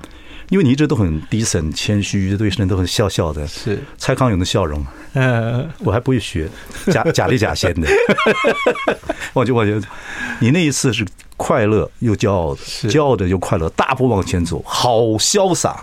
[0.54, 3.44] 因为你一直都很低沉、谦虚，对人都很笑笑的。
[3.48, 6.48] 是蔡康永的笑容，嗯，我还不会学，
[6.92, 7.88] 假 假里假先的。
[9.34, 9.84] 我就我觉得，
[10.38, 11.04] 你那一次是
[11.36, 15.82] 快乐又骄傲的，骄傲的又快乐，大步往前走，好潇洒。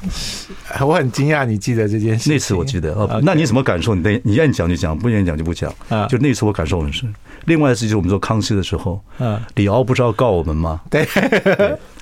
[0.80, 2.30] 我很惊讶，你记得这件事。
[2.30, 3.94] 那次我记得，哦，那你怎么感受？
[3.94, 5.70] 你你愿意讲就讲，不愿意讲就不讲。
[5.90, 7.14] 啊，就那次我感受很深。
[7.44, 10.80] 另外一次就是我们做康熙的时候，嗯，李敖不是要告我们吗？
[10.90, 11.06] 对。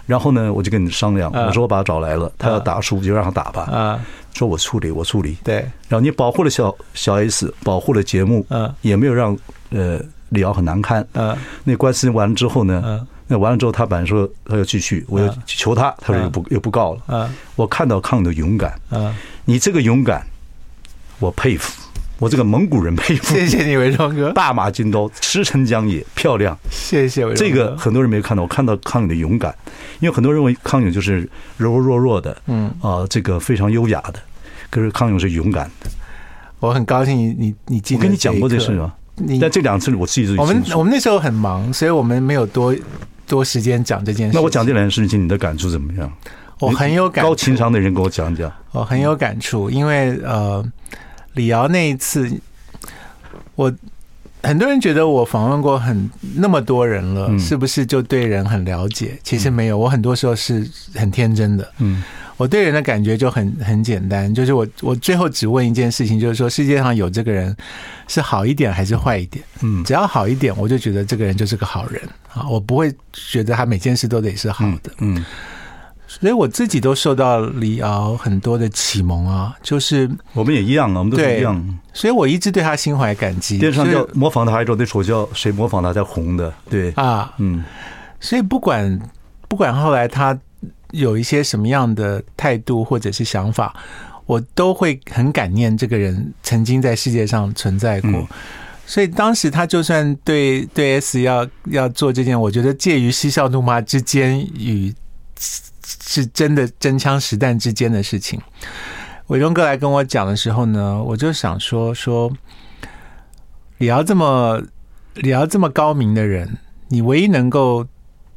[0.09, 3.61] 然后呢，我就跟你商量，我说我把他找来了，他要打输就让他打吧。
[3.65, 3.99] 啊，
[4.33, 5.37] 说我处理，我处理。
[5.43, 5.57] 对。
[5.87, 9.37] 然后你保护了小小 S，保护了节目，嗯，也没有让
[9.69, 11.07] 呃李敖很难堪。
[11.13, 11.37] 嗯。
[11.63, 17.01] 那官司完了之后呢，嗯，那完了之后他本来说他要继续，我又求他，他说又不又不告了。
[17.09, 17.29] 嗯。
[17.55, 20.25] 我看到康的勇敢，嗯，你这个勇敢，
[21.19, 21.71] 我佩服。
[22.19, 24.31] 我这个蒙古人佩服，谢谢你，伟忠哥。
[24.33, 26.57] 大马金刀，驰骋疆野，漂亮。
[26.69, 27.49] 谢谢伟忠哥。
[27.49, 29.55] 这个很多人没有看到，我看到康永的勇敢，
[30.01, 31.27] 因为很多人认为康永就是
[31.57, 34.19] 柔柔弱弱的，嗯啊，这个非常优雅的，
[34.69, 35.89] 可是康永是勇敢的。
[36.59, 37.99] 我很高兴你你你记得。
[37.99, 38.93] 我跟你讲过这事吗？
[39.15, 42.75] 你但这两次我自己我们我们那时候很忙，所以我们没有多
[43.25, 44.35] 多时间讲这件事。
[44.35, 46.11] 那我讲这两件事情，你的感触怎么样？
[46.59, 47.23] 我很有感。
[47.23, 48.51] 高情商的人跟我讲讲。
[48.71, 50.61] 我很有感触，因为呃，
[51.33, 52.29] 李敖那一次，
[53.55, 53.73] 我
[54.43, 59.19] 很多人觉得我访问过很那么多人了，嗯、是不是就对人很了解？
[59.23, 61.73] 其实没有，我很多时候是很天真的。
[61.79, 62.03] 嗯。
[62.37, 67.53] 我对人的感觉就很很简单，就是我我最后只问一件事情，就是说世界上有这个人
[68.07, 69.43] 是好一点还是坏一点？
[69.61, 72.01] 嗯，只要好一点，我就觉得这个人就是个好人
[72.33, 74.89] 啊，我不会觉得他每件事都得是好的。
[74.99, 75.25] 嗯，
[76.09, 83.59] 所以我自己都受到李敖很多的启蒙啊，就是我们也一样啊，我们都一样，所以我一直对他心怀感激。
[83.59, 87.63] 电视上叫模仿他，一种那说叫谁模仿他才红的，对啊，嗯，
[88.19, 88.99] 所以不管
[89.47, 90.37] 不管后来他。
[90.91, 93.75] 有一些什么样的态度或者是想法，
[94.25, 98.27] 我都会很感念这个人曾经在世界上存在过。
[98.87, 104.91] 所以当时他就算对对 S 要要做这件，我觉得介于嬉笑怒骂之间与
[106.03, 108.39] 是真的真枪实弹之间的事情。
[109.27, 112.31] 伟忠哥来跟我讲的时候呢，我就想说说
[113.77, 114.61] 李敖这么
[115.15, 117.87] 李敖这么高明的人，你唯一能够。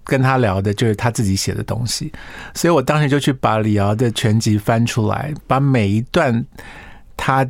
[0.05, 2.13] 跟他聊的就是他自己写的东西，
[2.55, 6.45] 所以我当时就去把李敖的全集翻出来，把每一段
[7.17, 7.49] 他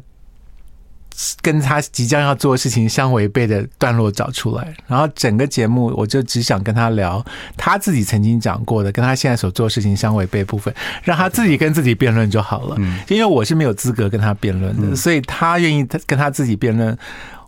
[1.40, 7.24] 跟他即将要做的事情相违背的段落找出来，然后整个节目我就只想跟他聊
[7.56, 12.76] 他自己曾经讲过的，跟他现在所做的事情相违背的部分，让他自己跟自己辩论就好了。
[13.08, 16.96] 因为我是没有资格跟他辩论的，所以他愿意跟他自己辩论。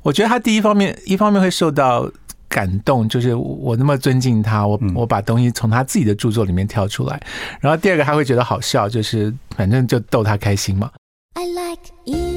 [0.03, 2.11] 我觉得他第一方面，一方面会受到。
[2.47, 7.21] 感动，就是我那么尊敬他，我我把东西从他自己的著作里面挑出来，
[7.61, 10.89] 然后第二个他会觉得好笑，就是反正就逗他开心嘛。
[11.33, 12.34] I like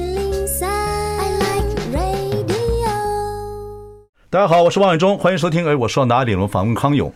[4.30, 5.66] 大家好，我是王伟忠，欢迎收听。
[5.66, 6.42] 哎，我说到哪里了？
[6.42, 7.10] 我访问康永。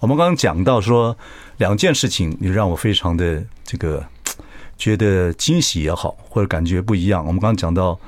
[0.00, 1.16] 我们刚刚讲到说
[1.56, 4.04] 两件事情，你让我非常的这个
[4.76, 7.24] 觉得惊喜也好，或者感觉不一样。
[7.24, 7.98] 我们刚刚讲到。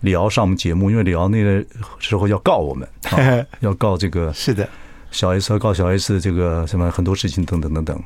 [0.00, 1.64] 李敖上我们节目，因为李敖那个
[1.98, 4.68] 时候要告我们， 啊、要告这个是的，
[5.10, 8.00] 小 S 要告小 S 这个什么很多事情等等等等，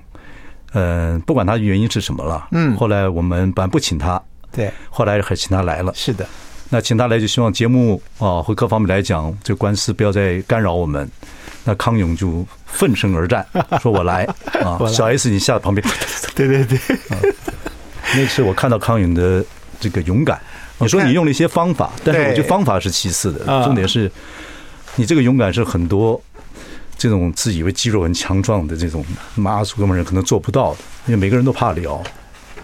[0.72, 6.26] 嗯，不管他原因是什么了，嗯，后来我们本来不请他，对，后来还请他来了，是的，
[6.72, 11.06] 那请他来就希望节目啊和各方面来讲，这官司不要再干扰我们，
[11.64, 13.46] 那康永就奋身而战，
[13.82, 14.24] 说我来
[14.64, 15.86] 啊， 小 S 你下旁边，
[16.34, 16.78] 对对对，
[18.16, 19.44] 那次我看到康永的
[19.78, 20.40] 这个勇敢。
[20.78, 24.10] 你说你用了一些方法，但是我觉得方法是其次的，重点是
[24.96, 26.18] 你这个勇敢是很多
[26.96, 29.04] 这种自以为肌肉很强壮的这种
[29.34, 32.02] 妈祖哥们人可能做不到的，因为每个人都怕聊。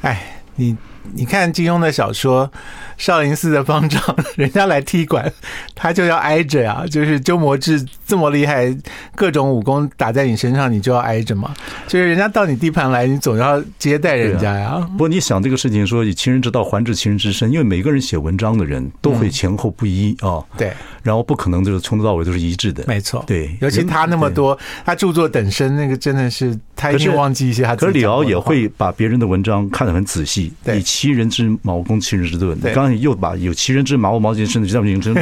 [0.01, 0.75] 哎，你。
[1.15, 2.47] 你看金庸的小说
[2.97, 4.01] 《少林寺的方丈》，
[4.37, 5.33] 人家来踢馆，
[5.75, 6.85] 他就要挨着呀。
[6.91, 8.77] 就是鸠摩智这么厉害，
[9.15, 11.55] 各种武功打在你身上，你就要挨着嘛。
[11.87, 14.79] 就是人家到你地盘来，你总要接待人家呀。
[14.93, 20.43] 不过你想这个事情，说以其人之道还治其人之身，因为每个人写文章的人都会前后不一啊。
[20.57, 20.73] 对，
[21.09, 22.85] 然后不可能就是从头到尾都是一致的。
[22.87, 27.75] 没错，对，尤其他那么多，他著作等身，那个真的是他一定忘记一些他。
[27.75, 32.55] 可是李敖也会把别人的文章看得很仔细，以其人之矛攻其人之盾。
[32.59, 35.15] 你刚刚又把有其人之矛，矛其人之盾，这样名称，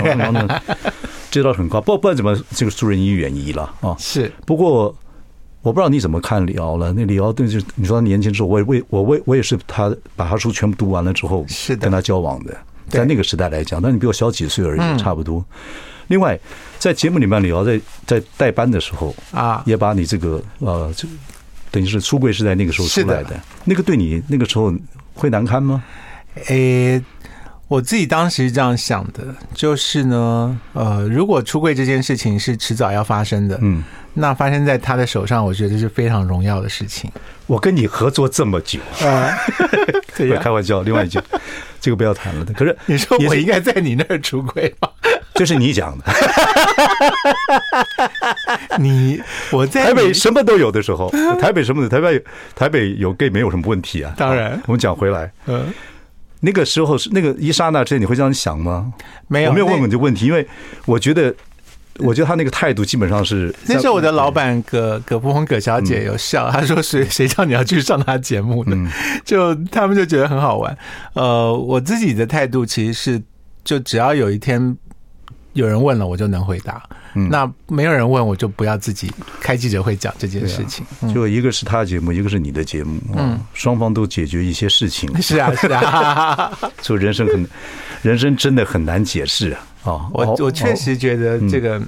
[1.30, 1.80] 这倒很高。
[1.80, 3.94] 不不然怎么，这个助人以鱼远一了啊。
[3.96, 4.32] 是。
[4.44, 4.92] 不过
[5.62, 6.92] 我不知道你怎么看李敖了。
[6.92, 12.56] 那李敖对，就你说他年轻时候，我也为我为我也是他把他书全部读完了之后，是跟他交往的。
[12.88, 15.44] 在那个时代来讲，但你比我小几岁而已，差不多。
[16.08, 16.38] 另外，
[16.78, 21.08] 在节目里面，你要在在代班的时候啊，也把你这个呃，就
[21.70, 23.38] 等于是出柜是在那个时候出来的。
[23.64, 24.72] 那个对你那个时候
[25.14, 25.82] 会难堪吗？
[26.46, 27.02] 诶，
[27.68, 33.82] 我自己当时是这样想的，就是呢，呃，如果出柜这件事情是迟早要发生的，嗯，
[34.14, 37.10] 那发生在他的手上，我觉得是非常荣耀的事情。
[37.46, 39.36] 我跟你合作这么久啊，
[40.16, 40.82] 对呀， 开玩笑。
[40.82, 41.20] 另外一句。
[41.78, 42.44] 这个不要谈了。
[42.46, 44.88] 可是你说我应该在你那儿出柜吗？
[45.34, 46.04] 这是你讲的。
[48.78, 51.08] 你我在台北什么都有的时候，
[51.40, 52.24] 台北什么的，台北
[52.56, 54.12] 台北有 gay 没有什么问题啊？
[54.16, 55.72] 当然，我们讲回来，嗯，
[56.40, 58.92] 那个时候是那个一刹那之间，你会这样想吗？
[59.28, 60.46] 没有，我没有问过你这个问题，因为
[60.84, 61.34] 我觉得。
[62.00, 63.50] 我觉得他那个态度基本上是。
[63.66, 68.92] 那时候我的老板葛葛富红葛小姐有笑，她说：“谁谁叫你要去上他节目呢？”
[69.24, 70.76] 就他们就觉得很好玩。
[71.14, 73.22] 呃，我自己的态度其实是，
[73.64, 74.76] 就只要有一天
[75.56, 76.82] 有人问了，我就能回答。
[77.14, 80.84] 嗯，那没有人问，我就不要自己开记者会讲这件事情。
[81.00, 85.10] 啊、就一个是他的节目，一个是你的节目，嗯，双方都解决一些事情。
[85.20, 87.48] 是啊，是啊， 就人生很，
[88.02, 89.66] 人生真的很难解释啊。
[89.84, 91.80] 哦，我我确实觉得这个，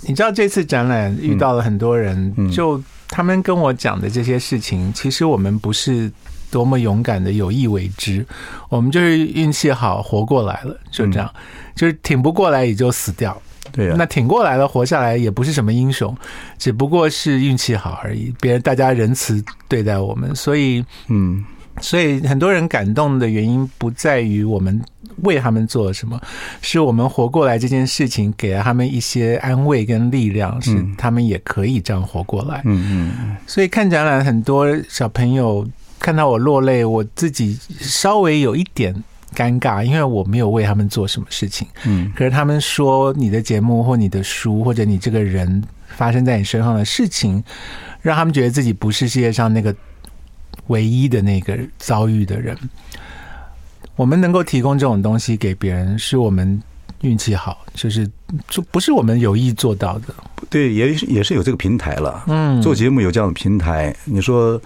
[0.00, 6.10] 你知道这次展览遇到了很多人，就他们跟我讲的这些事情，其实我们不是。
[6.52, 8.24] 多么勇敢的有意为之，
[8.68, 11.34] 我们就是运气好活过来了，就这样，
[11.74, 13.34] 就是挺不过来也就死掉。
[13.72, 16.14] 对啊，那挺过来了，活下来也不是什么英雄，
[16.58, 18.30] 只不过是运气好而已。
[18.38, 21.42] 别人大家仁慈对待我们，所以嗯，
[21.80, 24.78] 所以很多人感动的原因不在于我们
[25.22, 26.20] 为他们做了什么，
[26.60, 32.60] 是我们活过来这件事情给了他们一些安慰跟力量，是他们也可以这样活过来。
[32.66, 35.66] 嗯嗯，所以看展览，很多小朋友。
[36.02, 38.92] 看到我落泪，我自己稍微有一点
[39.36, 41.64] 尴尬，因为我没有为他们做什么事情。
[41.84, 47.42] 嗯，可是他们说你的节目或你的书或者你这个人发生在你身上的事情，
[48.00, 49.72] 让他们觉得自己不是世界上那个
[50.66, 52.58] 唯一的那个遭遇的人。
[53.94, 56.60] 我们能够提供这种东西给别人，是我们
[57.02, 58.10] 运气好，就是
[58.48, 60.12] 就不是我们有意做到的。
[60.50, 62.24] 对，也也是有这个平台了。
[62.26, 64.60] 嗯，做节目有这样的平台，你说。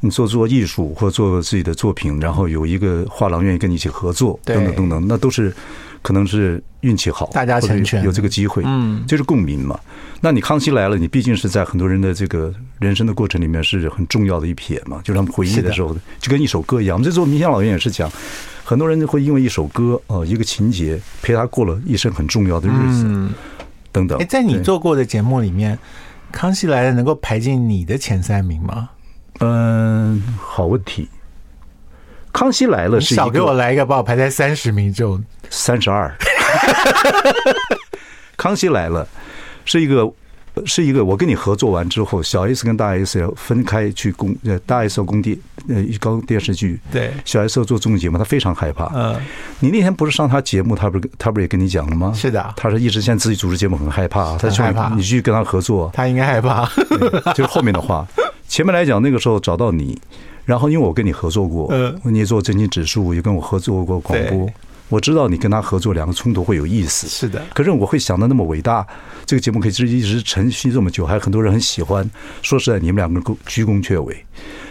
[0.00, 5.54] 你做做艺术或做自己的作品，然后有一个画廊愿意跟你一起合作，等等等等，那都是
[6.02, 9.78] 可能是运气好，大家成全，有这个机会，嗯，就是共鸣嘛。
[10.22, 16.96] 那你康熙来了，你毕竟是在很多人的这个人生的过程里面是很重要的一撇嘛，就是他们回忆的时候，就跟一首歌一样。
[16.96, 18.10] 我们这做民间老人也是讲，
[18.64, 23.32] 很多人会因为一首歌哦，一个情节陪他过了一生很重要的日子，嗯
[23.92, 24.18] 等等。
[24.18, 25.78] 哎，在你做过的节目里面，
[26.32, 28.88] 康熙来了能够排进你的前三名吗？
[29.40, 31.08] 嗯，好问题。
[32.32, 36.14] 康熙来了是少给我来一个，把我排在三十名就三十二。
[38.36, 39.06] 康熙来了
[39.64, 40.10] 是一个
[40.64, 48.90] 是一个，我跟你合作完之后，小 S 跟大 S 要分开去工，呃，大 S 要工地呃搞电视剧，对，小 S 要做综艺节目，他非常害怕。
[48.94, 49.16] 嗯，
[49.58, 52.12] 你那天不是上他节目，他不是他不是也跟你讲了吗？
[52.14, 56.68] 是的，他是一直现在自己主持节目很害怕，他害怕你去跟他合作，他应该害怕，
[57.34, 58.06] 就是后面的话。
[58.50, 59.96] 前面来讲，那个时候找到你，
[60.44, 64.50] 然后因为我跟你合作过，嗯，你也做真情指数，也跟我合作过广播，
[64.88, 67.40] 我知道你跟他合作两个冲突会有意思，是的。
[67.54, 68.84] 可是我会想到那么伟大，
[69.24, 72.04] 这个节目可以一直持续这么久，还有很多人很喜欢。
[72.42, 74.26] 说实在，你们两个人居功却伟，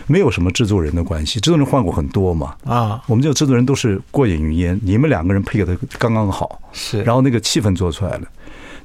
[0.08, 7.02] 没有什么制作人的关系，制作人换过很多嘛，啊，我们这个制作人都是过眼云烟，你们两个人配合的刚刚好，是。
[7.04, 8.28] 然后那个气氛做出来了，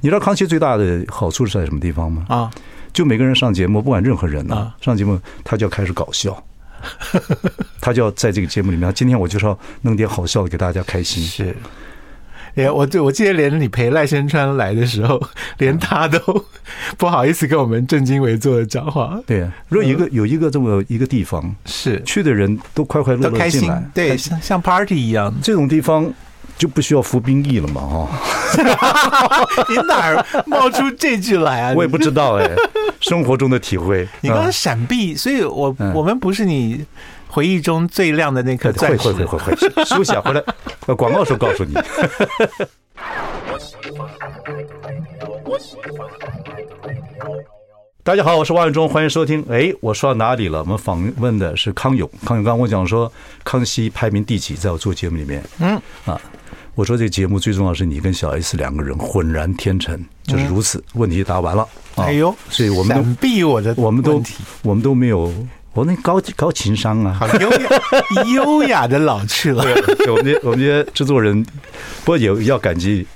[0.03, 2.25] 你知道康熙最大的好处是在什么地方吗？
[2.29, 2.49] 啊。
[2.95, 6.43] 就每个人上节目，不管任何人呢、啊，上节目他就要开始搞笑，
[7.83, 8.91] 他就要在这个节目里面。
[8.95, 11.21] 今天我就是要弄点好笑的给大家开心。
[11.21, 11.57] 是，
[12.55, 15.21] 连我对我记得连你陪赖声川来的时候，
[15.59, 16.19] 连他都
[16.97, 19.21] 不好意思跟我们正襟危坐的讲话。
[19.27, 26.11] 对啊，如果一个有一个这么一个地方，是去的人都快快乐乐进来，对，像像 party 一样，这种地方。
[26.57, 27.81] 就不需要服兵役了嘛？
[27.83, 31.73] 哈， 你哪儿冒出这句来啊？
[31.77, 32.51] 我也不知道哎，
[33.01, 34.09] 生活中的体会。
[34.21, 36.85] 你刚刚闪避，所以我我们不是你
[37.29, 38.99] 回忆中最亮的那颗钻石。
[38.99, 40.43] 会会会会会，休息啊，回来
[40.95, 41.75] 广告时候告诉你。
[48.07, 49.43] 大家好，我是王伟忠，欢迎收听。
[49.49, 50.59] 哎，我说到哪里了？
[50.59, 52.07] 我们访问的是康永。
[52.23, 53.11] 康永刚刚我讲说，
[53.43, 54.55] 康熙排名第几？
[54.55, 56.21] 在我做节目里面，嗯啊。
[56.75, 60.85] 我说这个节目最重要是你跟小 S 两个人浑然天成，就是如此。
[60.93, 61.67] 问题答完了。
[61.95, 64.23] 哎呦，所以我们都避我的，我们都
[64.61, 65.33] 我们都没有，
[65.73, 67.71] 我那高高情商啊，好优雅，
[68.35, 69.65] 优雅的老去了。
[69.97, 71.43] 对，我们这我们这些制作人，
[72.05, 73.07] 不过也要感激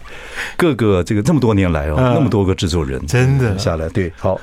[0.57, 3.87] 各个这个这么多年来哦，那么多个制作人真的下来。
[3.91, 4.41] 对，好，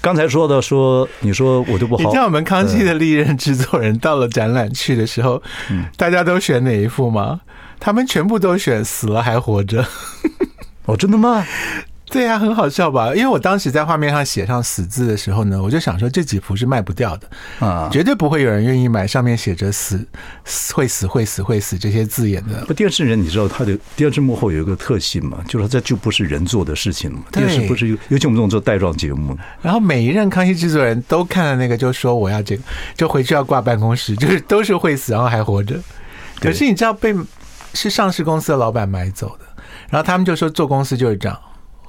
[0.00, 2.02] 刚才说的说，你说我都不好。
[2.02, 5.42] 你知道我们康熙的历任制作人到了展览去的时候，
[5.96, 7.40] 大家都选哪一副吗？
[7.78, 9.84] 他们全部都选死了还活着，
[10.86, 11.46] 哦，真的吗？
[12.10, 13.14] 对呀，很好笑吧？
[13.14, 17.28] 因为我当时在画面上写上“死”字的时候呢，我就想说这几幅是卖不掉的
[17.66, 20.04] 啊，绝对不会有人愿意买上面写着“死
[20.74, 22.64] ”“会死会死会死”这些字眼的。
[22.66, 25.38] 不，电视人你知道他的电视幕后有一个特性嘛？
[25.46, 27.20] 就是这就不是人做的事情嘛。
[27.30, 29.38] 电视不是尤其我们这种做带状节目。
[29.62, 32.62] 然后每一任康熙制作人都看了那个，就说我要这个，
[32.96, 35.78] 就回去要挂办公室，就是都是会死，然后还活着。
[36.40, 37.14] 可是你知道被。
[37.72, 39.44] 是上市公司的老板买走的，
[39.90, 41.38] 然后他们就说做公司就是这样，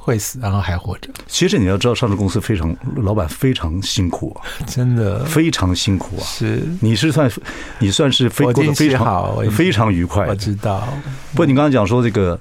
[0.04, 1.08] 会死然后还活着。
[1.28, 6.24] 其实你要知道，上市公司非常老板非常辛苦啊，真的非常辛苦啊。
[6.26, 7.32] 是，你是算
[7.78, 10.26] 你算是非过得非常好，非常愉快。
[10.26, 10.88] 我知道。
[11.32, 12.40] 不过你刚刚讲说这个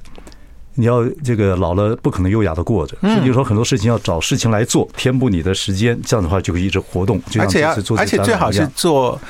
[0.75, 7.21] 你要这个老了不可能优雅的过着，所以说很多事情要找事情来做，填补你的时间，这样的话就可以一直活动。
[7.27, 9.21] 就像而且要，而且最好是做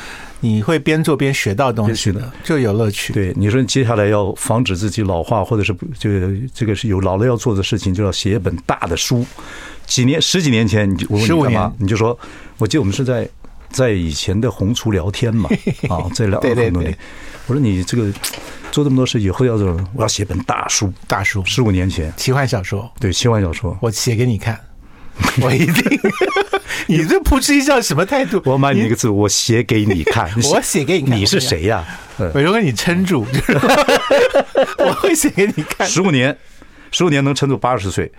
[0.41, 3.13] 你会边做边学到东西的，就有乐趣。
[3.13, 6.11] 对，你说接下来要防止自己老化，或者是就
[6.53, 9.25] 这个是有老了要做的事情，就要写一本大的书。
[9.87, 11.73] 几年十几年前，你就我问你干嘛？
[11.79, 12.19] 你就说，
[12.59, 13.29] 我记得我们是在
[13.71, 15.49] 在以前的红厨聊天嘛，
[15.89, 16.97] 啊，在聊很多年。
[17.47, 18.13] 我说你这个。
[18.71, 20.93] 做这么多事以后要做，我要写本大书。
[21.09, 22.89] 大书，十五年前，奇幻小说。
[23.01, 24.61] 对，奇幻小说，我写给你看，
[25.43, 25.75] 我一定。
[26.87, 28.41] 你这扑哧一笑什么态度？
[28.45, 30.31] 我买你一个字， 我写给你看。
[30.51, 31.85] 我写给你看，你是谁呀？
[32.35, 33.27] 我就跟你撑住，
[34.79, 35.87] 我会写给你看。
[35.87, 36.37] 十五年，
[36.91, 38.11] 十五年能撑住八十岁，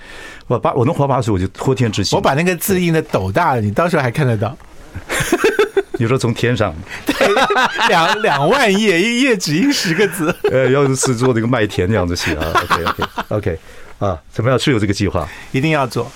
[0.47, 2.17] 我八我能活八十岁，我就托天之幸。
[2.17, 4.57] 我把那个字印的斗大了，你到时候还看得到。
[5.99, 6.73] 你说从天上，
[7.05, 7.13] 对，
[7.87, 10.35] 两两万页，一页只印十个字。
[10.51, 13.59] 呃，要是做那个麦田那样子写啊，OK OK OK，
[13.99, 14.57] 啊，怎么样？
[14.57, 16.11] 是有这个计划，一定要做。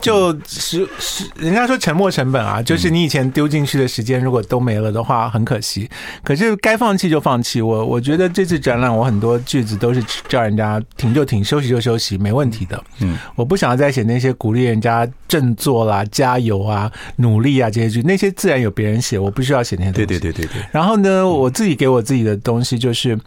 [0.00, 5.88] 就是是，人家说沉没成本啊，就是你以前丢进去的时间，如果都没了的话，很可惜。
[6.22, 7.60] 可是该放弃就放弃。
[7.60, 12.82] 我我觉得这次展览，我很多句子都是叫人家停就停，休息就休息，没问题的。
[13.00, 20.06] 嗯，我不想要再写那些鼓励人家振作啦、加油啊、努力啊这些句，那些自然有别人写，我不需要写那些东西。
[20.06, 20.64] 对对对对对。
[20.70, 23.18] 然后呢，我自己给我自己的东西就是，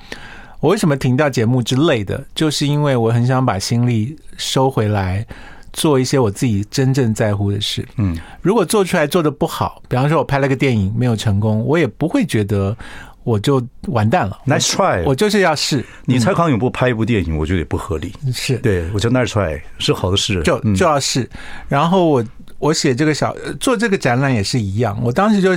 [0.61, 5.25] 我为什么停掉节目之类的，就是因为我很想把心力收回来。
[5.73, 7.87] 做一些我自己真正在乎的事。
[7.97, 12.75] 嗯，如果做出来做的不好，比方说我拍了个电影没有成功，我也不会觉得
[13.23, 14.37] 我就完蛋了。
[14.45, 15.85] Nice try，我就是要试。
[16.05, 18.13] 你蔡康永不拍一部电影，我觉得也不合理。
[18.33, 21.29] 是对，我觉得 Nice try 是好的事，就就要试。
[21.67, 22.25] 然后我
[22.59, 24.99] 我写这个小做这个展览也是一样。
[25.03, 25.51] 我当时就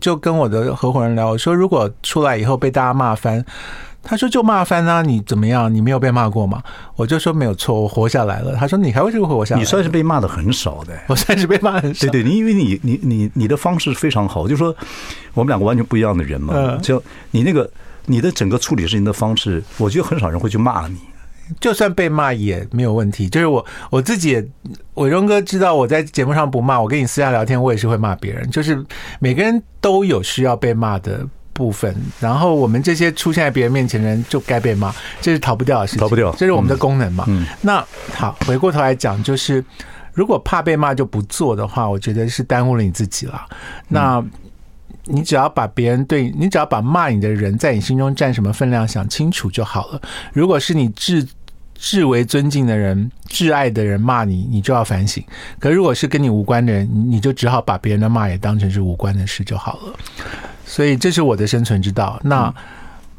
[0.00, 3.44] 就跟我的合伙人聊，我说如果出来以后被大家骂翻。
[4.04, 5.72] 他说：“就骂翻啊，你怎么样？
[5.74, 6.62] 你没有被骂过吗？”
[6.94, 12.06] 我就说：“没有错，我活下来了。”他说：“你还会这个活下来？”你算是被骂的很少的， 我算是被骂很少。
[12.08, 14.74] 对对，你因为你你你你的方式非常好，就说
[15.32, 16.76] 我们两个完全不一样的人嘛。
[16.82, 17.68] 就你那个
[18.06, 20.98] 你的整个处理事情的方式，我觉得很少人会去骂你。
[21.60, 23.28] 就算被骂也没有问题。
[23.28, 24.46] 就是我我自己也，
[24.94, 28.50] 伟忠哥知道我在节目上不骂，我跟你私下聊天，我也是会骂别人。
[28.50, 28.82] 就是
[29.18, 37.24] 每个人都有需要被骂的部分，然后我们这些出现在别人面前的人就该被骂，这是逃不掉的事情，逃不掉，这是我们的功能嘛。
[37.28, 37.82] 嗯，那
[38.12, 39.64] 好，回过头来讲，就是
[40.12, 43.40] 如果怕被骂就不做的话，我觉得是耽误了你自己了。
[43.88, 44.22] 那
[45.04, 50.00] 你只要把别人对你，只要把骂你的人在你心中占什么分量想清楚就好了。
[50.32, 51.26] 如果是你至
[51.74, 55.22] 至为尊敬的人、挚爱的人骂你，你就要反省。
[55.58, 59.92] 可如果是跟你无关的人，你就只好把别人的骂也当成是无关的事就好了。
[60.64, 62.18] 所以这是我的生存之道。
[62.24, 62.52] 那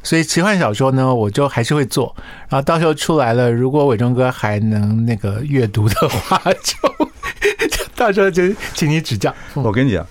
[0.03, 2.15] 所以奇幻小说呢，我就还是会做。
[2.47, 8.43] 然后到时候出来了，如果伟忠哥还能那个阅读的话，就就 到时候就
[8.73, 9.33] 请你指教。
[9.53, 10.05] 我跟你讲，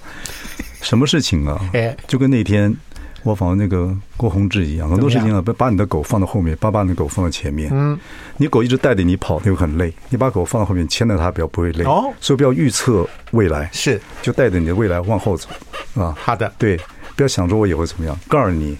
[0.80, 1.60] 什么事情啊？
[2.08, 2.74] 就跟那天
[3.22, 7.70] 我仿那个郭宏志一样，很多事情啊，把你的狗放到后面，把把你的狗放到前面。
[7.72, 7.96] 嗯，
[8.36, 9.94] 你狗一直带着你跑，就很累。
[10.08, 11.84] 你把狗放到后面，牵着它，比较不会累。
[11.84, 15.48] 哦，所以不要预测未来，是就带着你的未来往后走
[15.94, 16.12] 啊。
[16.18, 16.80] 好的，对。
[17.16, 18.76] 不要想着我以后怎么样，告诉你，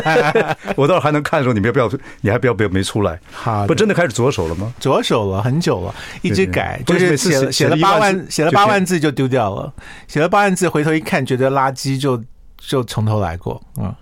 [0.76, 1.90] 我倒是还能看的时候，你不要，
[2.22, 3.18] 你还不要不要没出来。
[3.32, 4.72] 好，不真的开始着手了吗？
[4.80, 9.72] 着手了很久了，一直改，就是写了写了八万，写了八万字就丢掉了，
[10.08, 12.22] 写了八万字回头一看觉得垃圾就
[12.56, 13.62] 就从头来过。
[13.78, 13.94] 嗯，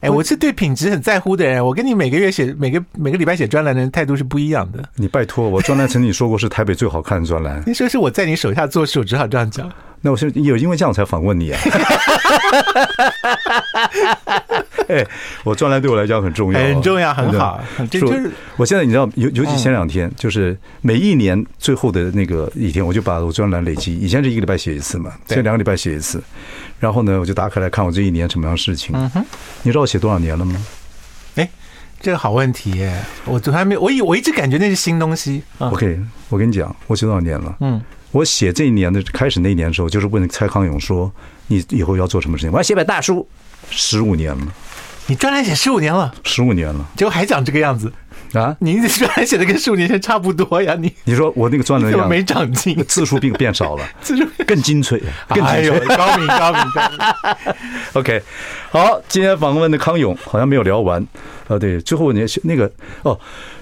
[0.00, 4.82] 哎，我是对品质很在乎的人，我跟你每个月写每个每个礼拜写专栏的人态度是不一样的。
[4.96, 9.70] 你拜托我专栏曾经说过是台北最好看的专栏，你说是我在你手下做事，我只好这样讲。
[10.02, 11.60] 那我是有因为这样才访问你啊！
[14.88, 15.06] 哎，
[15.44, 17.62] 我专栏对我来讲很重要，很重要，很好。
[17.88, 23.96] 就是我现在你知道，尤尤其前两天，就是每一年最后的那个一天，我就把我专栏累积。
[23.96, 26.22] 以前是一个礼拜写一次嘛，现在两个礼拜写一次。
[26.80, 28.94] 然后呢，我就打开来看我这一年什么样的事情。
[28.94, 29.24] 嗯哼，
[29.62, 30.66] 你知道我写多少年了吗？
[31.36, 31.48] 哎，
[32.00, 33.00] 这个好问题耶！
[33.24, 35.42] 我从来没有，我以我一直感觉那是新东西。
[35.58, 37.56] OK，我跟你讲，我写多少年了？
[37.60, 37.80] 嗯。
[38.12, 41.10] 我写这一年的开始那一年的时候，就是问蔡康永说
[41.48, 43.26] ：“你以后要做什么事情？”我要写本大书，
[43.70, 44.46] 十五年了。
[45.06, 47.92] 你专栏写十五年了，十五年了，结果还长这个样子
[48.34, 48.56] 啊？
[48.60, 50.76] 你专栏写的跟十五年前差不多呀？
[50.78, 57.54] 你你说我那个专栏样没长进，字数并变少了， 字数更精粹，更精粹，高明高明高明。
[57.94, 58.22] OK，
[58.70, 61.04] 好，今天访问的康永好像没有聊完。
[61.48, 62.70] 啊，对，最后你那个
[63.02, 63.18] 哦，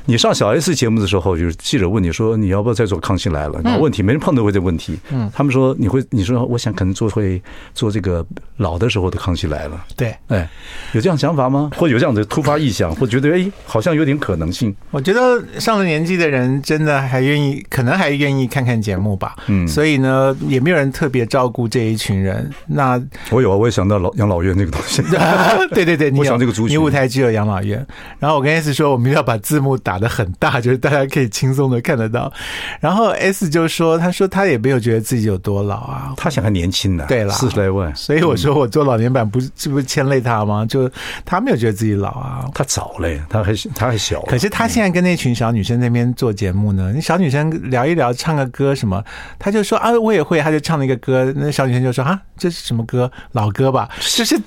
[0.06, 3.58] 你上小 S 节目的时候，就是记者问你说你要不要再做《康熙来了》？
[3.62, 4.98] 那问题没人碰到过这个问题。
[5.10, 7.40] 嗯，他们说你会，你说我想可能做会
[7.74, 8.24] 做这个
[8.56, 9.84] 老的时候的《康熙来了》。
[9.96, 10.48] 对，哎，
[10.92, 11.70] 有这样想法吗？
[11.76, 14.74] 或者有这样的突发异想，或觉得哎，好像有点可能性？
[14.90, 19.36] 我觉得上了年纪的人真的还愿意，可能还愿意看看节目吧。
[19.46, 22.50] 嗯，所以呢，也没有人特别照顾这一群人。
[22.66, 25.02] 那我有啊，我也想到老养老院那个东西。
[25.72, 27.86] 对对对，你 我想这个族群，你舞台只有养老院。
[28.18, 32.32] 然后我跟 S 说，我们要把字幕打得很大，就是大家可以轻松的看得到。
[32.80, 37.94] 然后 S 就说，他说他也没有觉得自己有多老啊，他想还年轻呢，对了，四十来万。
[37.94, 40.64] 所以我说我做老年版不是是不是牵累他吗？
[40.66, 40.90] 就
[41.24, 44.20] 他没有觉得自己老啊，他早嘞，他还他还小。
[44.22, 49.02] 可是他现在跟那群小女生那边做节目呢，那小女生聊一聊，唱个歌什么，
[49.38, 53.10] 他就说啊，我也会，他就唱了一个歌，那小女生就说啊，这是什么歌？
[53.32, 53.88] 老歌吧？
[54.00, 54.40] 就是。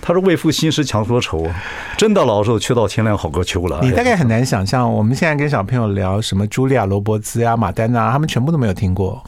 [0.00, 1.54] 他说为赋新词强说愁啊，
[1.96, 3.80] 真到老的时候，却道天凉好个秋了。
[3.82, 9.24] 你大概很难想象，我们现在跟小朋友聊什么茱莉亚·罗伯兹呀、马丹娜，他们全部都没有听过。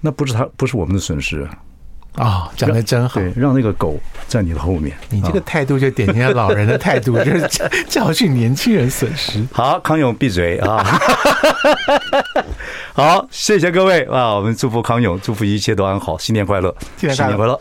[0.00, 1.50] 那不是他，不是我们的损失啊。
[2.14, 3.18] 啊，讲的真好。
[3.18, 4.94] 对，让那个狗在你的后面。
[5.08, 7.48] 你这个态度就典型的老人的态度，就是
[7.88, 9.44] 教训年轻人损失。
[9.50, 10.84] 好，康永闭嘴啊！
[12.92, 14.34] 好，谢谢各位啊！
[14.34, 17.58] 我们祝福康永，祝福一切都安好，新年快乐，新年快乐。